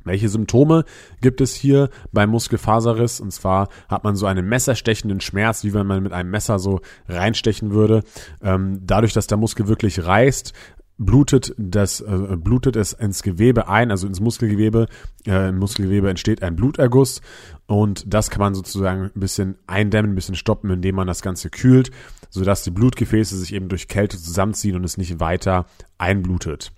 Welche 0.06 0.28
Symptome 0.28 0.84
gibt 1.20 1.40
es 1.40 1.54
hier 1.54 1.90
beim 2.12 2.30
Muskelfaserriss? 2.30 3.18
Und 3.18 3.32
zwar 3.32 3.68
hat 3.88 4.04
man 4.04 4.14
so 4.14 4.26
einen 4.26 4.48
messerstechenden 4.48 5.20
Schmerz, 5.20 5.64
wie 5.64 5.74
wenn 5.74 5.86
man 5.86 6.02
mit 6.02 6.12
einem 6.12 6.30
Messer 6.30 6.60
so 6.60 6.80
reinstechen 7.08 7.72
würde. 7.72 8.04
Ähm, 8.40 8.82
dadurch, 8.84 9.12
dass 9.12 9.26
der 9.26 9.36
Muskel 9.36 9.66
wirklich 9.66 10.04
reißt, 10.04 10.52
blutet 10.98 11.54
das 11.58 12.00
äh, 12.00 12.36
blutet 12.36 12.76
es 12.76 12.92
ins 12.92 13.22
Gewebe 13.22 13.68
ein, 13.68 13.90
also 13.90 14.06
ins 14.06 14.20
Muskelgewebe. 14.20 14.86
Äh, 15.26 15.50
Im 15.50 15.58
Muskelgewebe 15.58 16.08
entsteht 16.08 16.42
ein 16.42 16.56
Bluterguss 16.56 17.20
und 17.66 18.04
das 18.12 18.30
kann 18.30 18.40
man 18.40 18.54
sozusagen 18.54 19.10
ein 19.14 19.20
bisschen 19.20 19.56
eindämmen, 19.66 20.12
ein 20.12 20.14
bisschen 20.14 20.34
stoppen, 20.34 20.70
indem 20.70 20.94
man 20.94 21.06
das 21.06 21.22
Ganze 21.22 21.50
kühlt, 21.50 21.90
sodass 22.30 22.64
die 22.64 22.70
Blutgefäße 22.70 23.36
sich 23.36 23.54
eben 23.54 23.68
durch 23.68 23.88
Kälte 23.88 24.16
zusammenziehen 24.18 24.76
und 24.76 24.84
es 24.84 24.96
nicht 24.96 25.20
weiter 25.20 25.66
einblutet. 25.98 26.72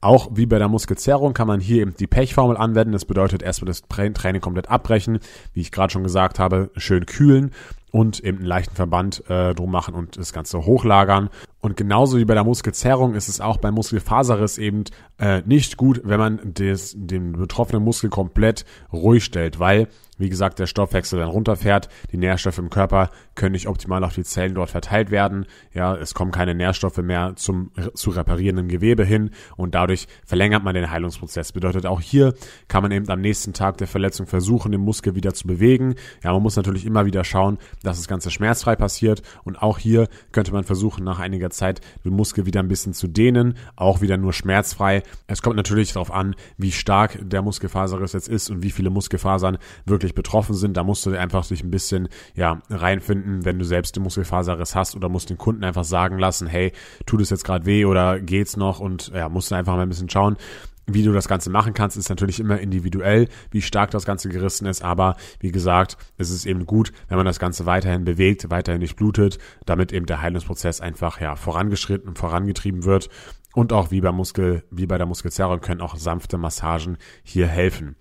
Auch 0.00 0.28
wie 0.34 0.44
bei 0.44 0.58
der 0.58 0.68
Muskelzerrung 0.68 1.32
kann 1.32 1.48
man 1.48 1.60
hier 1.60 1.80
eben 1.80 1.94
die 1.94 2.06
Pechformel 2.06 2.58
anwenden. 2.58 2.92
Das 2.92 3.06
bedeutet 3.06 3.42
erstmal 3.42 3.68
das 3.68 3.82
Training 3.88 4.42
komplett 4.42 4.68
abbrechen, 4.68 5.18
wie 5.54 5.62
ich 5.62 5.72
gerade 5.72 5.90
schon 5.90 6.02
gesagt 6.02 6.38
habe, 6.38 6.70
schön 6.76 7.06
kühlen 7.06 7.52
und 7.94 8.18
eben 8.24 8.38
einen 8.38 8.46
leichten 8.48 8.74
Verband 8.74 9.22
äh, 9.30 9.54
drum 9.54 9.70
machen 9.70 9.94
und 9.94 10.16
das 10.16 10.32
Ganze 10.32 10.66
hochlagern. 10.66 11.30
Und 11.60 11.76
genauso 11.76 12.18
wie 12.18 12.24
bei 12.24 12.34
der 12.34 12.42
Muskelzerrung 12.42 13.14
ist 13.14 13.28
es 13.28 13.40
auch 13.40 13.58
beim 13.58 13.74
Muskelfaserriss 13.74 14.58
eben 14.58 14.82
äh, 15.18 15.42
nicht 15.46 15.76
gut, 15.76 16.00
wenn 16.04 16.18
man 16.18 16.54
des, 16.54 16.94
den 16.96 17.32
betroffenen 17.32 17.82
Muskel 17.82 18.10
komplett 18.10 18.64
ruhig 18.92 19.24
stellt, 19.24 19.58
weil 19.58 19.88
wie 20.18 20.28
gesagt, 20.28 20.58
der 20.58 20.66
Stoffwechsel 20.66 21.18
dann 21.18 21.28
runterfährt, 21.28 21.88
die 22.12 22.16
Nährstoffe 22.16 22.58
im 22.58 22.70
Körper 22.70 23.10
können 23.34 23.52
nicht 23.52 23.66
optimal 23.66 24.04
auf 24.04 24.14
die 24.14 24.22
Zellen 24.22 24.54
dort 24.54 24.70
verteilt 24.70 25.10
werden. 25.10 25.46
Ja, 25.72 25.96
es 25.96 26.14
kommen 26.14 26.30
keine 26.30 26.54
Nährstoffe 26.54 26.98
mehr 26.98 27.32
zum 27.36 27.72
zu 27.94 28.10
reparierenden 28.10 28.68
Gewebe 28.68 29.04
hin 29.04 29.30
und 29.56 29.74
dadurch 29.74 30.06
verlängert 30.24 30.62
man 30.62 30.74
den 30.74 30.90
Heilungsprozess. 30.90 31.52
Bedeutet 31.52 31.86
auch 31.86 32.00
hier 32.00 32.34
kann 32.68 32.82
man 32.82 32.92
eben 32.92 33.08
am 33.08 33.20
nächsten 33.20 33.52
Tag 33.52 33.78
der 33.78 33.86
Verletzung 33.86 34.26
versuchen, 34.26 34.72
den 34.72 34.80
Muskel 34.80 35.14
wieder 35.14 35.34
zu 35.34 35.46
bewegen. 35.46 35.96
Ja, 36.22 36.32
man 36.32 36.42
muss 36.42 36.56
natürlich 36.56 36.86
immer 36.86 37.06
wieder 37.06 37.24
schauen, 37.24 37.58
dass 37.82 37.98
das 37.98 38.08
Ganze 38.08 38.30
schmerzfrei 38.30 38.76
passiert 38.76 39.22
und 39.42 39.60
auch 39.60 39.78
hier 39.78 40.08
könnte 40.32 40.52
man 40.52 40.64
versuchen, 40.64 41.04
nach 41.04 41.18
einiger 41.18 41.50
Zeit 41.50 41.80
den 42.04 42.12
Muskel 42.12 42.46
wieder 42.46 42.60
ein 42.60 42.68
bisschen 42.68 42.94
zu 42.94 43.08
dehnen, 43.08 43.54
auch 43.76 44.00
wieder 44.00 44.16
nur 44.16 44.32
schmerzfrei. 44.32 45.02
Es 45.26 45.42
kommt 45.42 45.56
natürlich 45.56 45.92
darauf 45.92 46.12
an, 46.12 46.34
wie 46.56 46.72
stark 46.72 47.18
der 47.20 47.42
Muskelfaserriss 47.42 48.12
jetzt 48.12 48.28
ist 48.28 48.50
und 48.50 48.62
wie 48.62 48.70
viele 48.70 48.90
Muskelfasern 48.90 49.58
wirklich 49.86 50.14
betroffen 50.14 50.54
sind. 50.54 50.76
Da 50.76 50.84
musst 50.84 51.06
du 51.06 51.18
einfach 51.18 51.46
dich 51.46 51.62
ein 51.62 51.70
bisschen 51.70 52.08
ja 52.34 52.60
reinfinden, 52.70 53.44
wenn 53.44 53.58
du 53.58 53.64
selbst 53.64 53.96
den 53.96 54.02
Muskelfaserriss 54.02 54.74
hast 54.74 54.96
oder 54.96 55.08
musst 55.08 55.30
den 55.30 55.38
Kunden 55.38 55.64
einfach 55.64 55.84
sagen 55.84 56.18
lassen, 56.18 56.46
hey, 56.46 56.72
tut 57.06 57.20
es 57.20 57.30
jetzt 57.30 57.44
gerade 57.44 57.66
weh 57.66 57.84
oder 57.84 58.20
geht's 58.20 58.56
noch 58.56 58.80
und 58.80 59.08
ja, 59.14 59.28
musst 59.28 59.50
du 59.50 59.54
einfach 59.54 59.74
mal 59.74 59.82
ein 59.82 59.88
bisschen 59.88 60.10
schauen. 60.10 60.36
Wie 60.86 61.02
du 61.02 61.12
das 61.12 61.28
Ganze 61.28 61.48
machen 61.48 61.72
kannst, 61.72 61.96
ist 61.96 62.10
natürlich 62.10 62.40
immer 62.40 62.60
individuell, 62.60 63.28
wie 63.50 63.62
stark 63.62 63.90
das 63.90 64.04
Ganze 64.04 64.28
gerissen 64.28 64.66
ist. 64.66 64.84
Aber 64.84 65.16
wie 65.40 65.50
gesagt, 65.50 65.96
es 66.18 66.30
ist 66.30 66.44
eben 66.44 66.66
gut, 66.66 66.92
wenn 67.08 67.16
man 67.16 67.24
das 67.24 67.38
Ganze 67.38 67.64
weiterhin 67.64 68.04
bewegt, 68.04 68.50
weiterhin 68.50 68.82
nicht 68.82 68.96
blutet, 68.96 69.38
damit 69.64 69.92
eben 69.92 70.04
der 70.04 70.20
Heilungsprozess 70.20 70.82
einfach 70.82 71.20
ja 71.20 71.36
vorangeschritten 71.36 72.08
und 72.08 72.18
vorangetrieben 72.18 72.84
wird. 72.84 73.08
Und 73.54 73.72
auch 73.72 73.90
wie 73.90 74.00
beim 74.00 74.16
Muskel, 74.16 74.64
wie 74.70 74.86
bei 74.86 74.98
der 74.98 75.06
Muskelzerrung 75.06 75.60
können 75.60 75.80
auch 75.80 75.96
sanfte 75.96 76.38
Massagen 76.38 76.98
hier 77.22 77.46
helfen. 77.46 77.96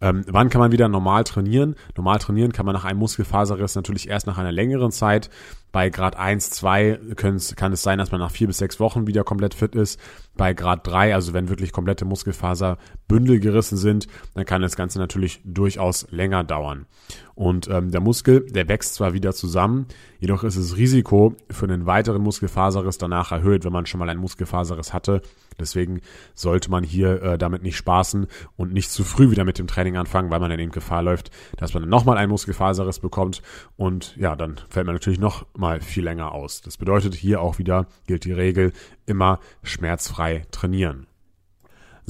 Ähm, 0.00 0.24
wann 0.28 0.48
kann 0.48 0.60
man 0.60 0.72
wieder 0.72 0.88
normal 0.88 1.24
trainieren? 1.24 1.74
Normal 1.96 2.18
trainieren 2.18 2.52
kann 2.52 2.66
man 2.66 2.74
nach 2.74 2.84
einem 2.84 3.00
Muskelfaserriss 3.00 3.74
natürlich 3.74 4.08
erst 4.08 4.26
nach 4.26 4.38
einer 4.38 4.52
längeren 4.52 4.92
Zeit. 4.92 5.28
Bei 5.70 5.90
Grad 5.90 6.16
1, 6.16 6.50
2 6.50 6.98
kann 7.16 7.72
es 7.72 7.82
sein, 7.82 7.98
dass 7.98 8.10
man 8.10 8.20
nach 8.20 8.30
vier 8.30 8.46
bis 8.46 8.58
sechs 8.58 8.80
Wochen 8.80 9.06
wieder 9.06 9.22
komplett 9.22 9.52
fit 9.52 9.74
ist. 9.74 10.00
Bei 10.34 10.54
Grad 10.54 10.86
3, 10.86 11.14
also 11.14 11.34
wenn 11.34 11.50
wirklich 11.50 11.72
komplette 11.72 12.06
Muskelfaserbündel 12.06 13.38
gerissen 13.38 13.76
sind, 13.76 14.06
dann 14.34 14.46
kann 14.46 14.62
das 14.62 14.76
Ganze 14.76 14.98
natürlich 14.98 15.40
durchaus 15.44 16.06
länger 16.10 16.42
dauern. 16.42 16.86
Und 17.34 17.68
ähm, 17.68 17.90
der 17.90 18.00
Muskel, 18.00 18.46
der 18.46 18.68
wächst 18.68 18.94
zwar 18.94 19.12
wieder 19.12 19.34
zusammen, 19.34 19.86
jedoch 20.20 20.42
ist 20.42 20.56
das 20.56 20.76
Risiko 20.76 21.36
für 21.50 21.66
einen 21.66 21.84
weiteren 21.84 22.22
Muskelfaserriss 22.22 22.96
danach 22.96 23.32
erhöht, 23.32 23.64
wenn 23.64 23.72
man 23.72 23.84
schon 23.84 23.98
mal 23.98 24.08
einen 24.08 24.20
Muskelfaserriss 24.20 24.94
hatte. 24.94 25.20
Deswegen 25.58 26.00
sollte 26.34 26.70
man 26.70 26.84
hier 26.84 27.22
äh, 27.22 27.38
damit 27.38 27.62
nicht 27.62 27.76
spaßen 27.76 28.26
und 28.56 28.72
nicht 28.72 28.90
zu 28.90 29.04
früh 29.04 29.30
wieder 29.30 29.44
mit 29.44 29.58
dem 29.58 29.66
Training 29.66 29.96
anfangen, 29.96 30.30
weil 30.30 30.40
man 30.40 30.50
dann 30.50 30.60
eben 30.60 30.72
Gefahr 30.72 31.02
läuft, 31.02 31.30
dass 31.56 31.74
man 31.74 31.82
dann 31.82 31.90
nochmal 31.90 32.16
einen 32.16 32.30
Muskelfaserriss 32.30 33.00
bekommt 33.00 33.42
und 33.76 34.16
ja, 34.16 34.36
dann 34.36 34.60
fällt 34.68 34.86
man 34.86 34.94
natürlich 34.94 35.20
noch 35.20 35.46
mal 35.56 35.80
viel 35.80 36.04
länger 36.04 36.32
aus. 36.32 36.60
Das 36.60 36.76
bedeutet, 36.76 37.14
hier 37.14 37.40
auch 37.40 37.58
wieder 37.58 37.86
gilt 38.06 38.24
die 38.24 38.32
Regel, 38.32 38.72
immer 39.06 39.40
schmerzfrei 39.62 40.46
trainieren. 40.50 41.06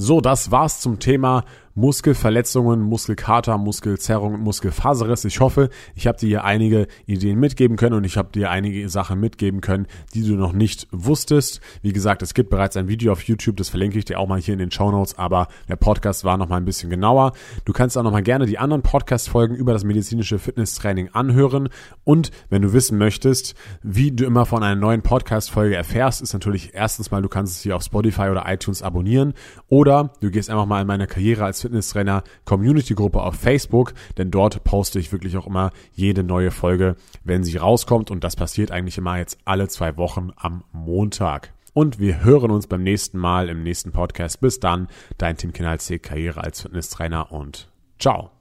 So, 0.01 0.21
das 0.21 0.49
war's 0.49 0.79
zum 0.79 0.99
Thema 0.99 1.43
Muskelverletzungen, 1.75 2.81
Muskelkater, 2.81 3.57
Muskelzerrung 3.57 4.33
und 4.35 4.41
Muskelfaserriss. 4.41 5.25
Ich 5.25 5.39
hoffe, 5.39 5.69
ich 5.95 6.07
habe 6.07 6.17
dir 6.17 6.27
hier 6.27 6.43
einige 6.43 6.87
Ideen 7.05 7.39
mitgeben 7.39 7.77
können 7.77 7.95
und 7.95 8.03
ich 8.03 8.17
habe 8.17 8.29
dir 8.31 8.49
einige 8.49 8.89
Sachen 8.89 9.19
mitgeben 9.19 9.61
können, 9.61 9.87
die 10.13 10.23
du 10.23 10.35
noch 10.35 10.53
nicht 10.53 10.87
wusstest. 10.91 11.61
Wie 11.81 11.93
gesagt, 11.93 12.21
es 12.21 12.33
gibt 12.33 12.49
bereits 12.49 12.77
ein 12.77 12.87
Video 12.87 13.11
auf 13.11 13.23
YouTube, 13.23 13.57
das 13.57 13.69
verlinke 13.69 13.97
ich 13.97 14.05
dir 14.05 14.19
auch 14.19 14.27
mal 14.27 14.39
hier 14.39 14.53
in 14.53 14.59
den 14.59 14.71
Show 14.71 14.91
Notes, 14.91 15.17
aber 15.17 15.47
der 15.67 15.75
Podcast 15.75 16.23
war 16.23 16.37
noch 16.37 16.49
mal 16.49 16.57
ein 16.57 16.65
bisschen 16.65 16.89
genauer. 16.89 17.33
Du 17.65 17.73
kannst 17.73 17.97
auch 17.97 18.03
noch 18.03 18.11
mal 18.11 18.23
gerne 18.23 18.45
die 18.45 18.57
anderen 18.57 18.81
Podcast-Folgen 18.81 19.55
über 19.55 19.73
das 19.73 19.83
medizinische 19.83 20.39
Fitnesstraining 20.39 21.09
anhören 21.13 21.69
und 22.03 22.31
wenn 22.49 22.61
du 22.61 22.73
wissen 22.73 22.97
möchtest, 22.97 23.55
wie 23.83 24.11
du 24.11 24.25
immer 24.25 24.45
von 24.45 24.63
einer 24.63 24.79
neuen 24.79 25.01
Podcast-Folge 25.01 25.75
erfährst, 25.75 26.21
ist 26.21 26.33
natürlich 26.33 26.73
erstens 26.73 27.11
mal, 27.11 27.21
du 27.21 27.29
kannst 27.29 27.57
es 27.57 27.63
hier 27.63 27.75
auf 27.75 27.83
Spotify 27.83 28.29
oder 28.29 28.43
iTunes 28.47 28.81
abonnieren 28.81 29.33
oder 29.67 30.13
du 30.21 30.31
gehst 30.31 30.49
einfach 30.49 30.65
mal 30.65 30.81
in 30.81 30.87
meine 30.87 31.07
Karriere 31.07 31.45
als 31.45 31.58
Fitnesstrainer 31.61 32.23
Community 32.45 32.93
Gruppe 32.93 33.21
auf 33.21 33.35
Facebook, 33.35 33.93
denn 34.17 34.31
dort 34.31 34.63
poste 34.63 34.99
ich 34.99 35.11
wirklich 35.11 35.37
auch 35.37 35.47
immer 35.47 35.71
jede 35.93 36.23
neue 36.23 36.51
Folge, 36.51 36.95
wenn 37.23 37.43
sie 37.43 37.57
rauskommt 37.57 38.11
und 38.11 38.23
das 38.23 38.35
passiert 38.35 38.71
eigentlich 38.71 38.97
immer 38.97 39.17
jetzt 39.17 39.37
alle 39.45 39.67
zwei 39.67 39.97
Wochen 39.97 40.31
am 40.35 40.63
Montag. 40.71 41.53
Und 41.73 41.99
wir 41.99 42.23
hören 42.23 42.51
uns 42.51 42.67
beim 42.67 42.83
nächsten 42.83 43.17
Mal 43.17 43.47
im 43.49 43.63
nächsten 43.63 43.91
Podcast. 43.91 44.41
Bis 44.41 44.59
dann, 44.59 44.87
dein 45.17 45.37
Tim 45.37 45.53
Kinalzig, 45.53 46.03
Karriere 46.03 46.43
als 46.43 46.61
Fitnesstrainer 46.61 47.31
und 47.31 47.69
ciao. 47.99 48.38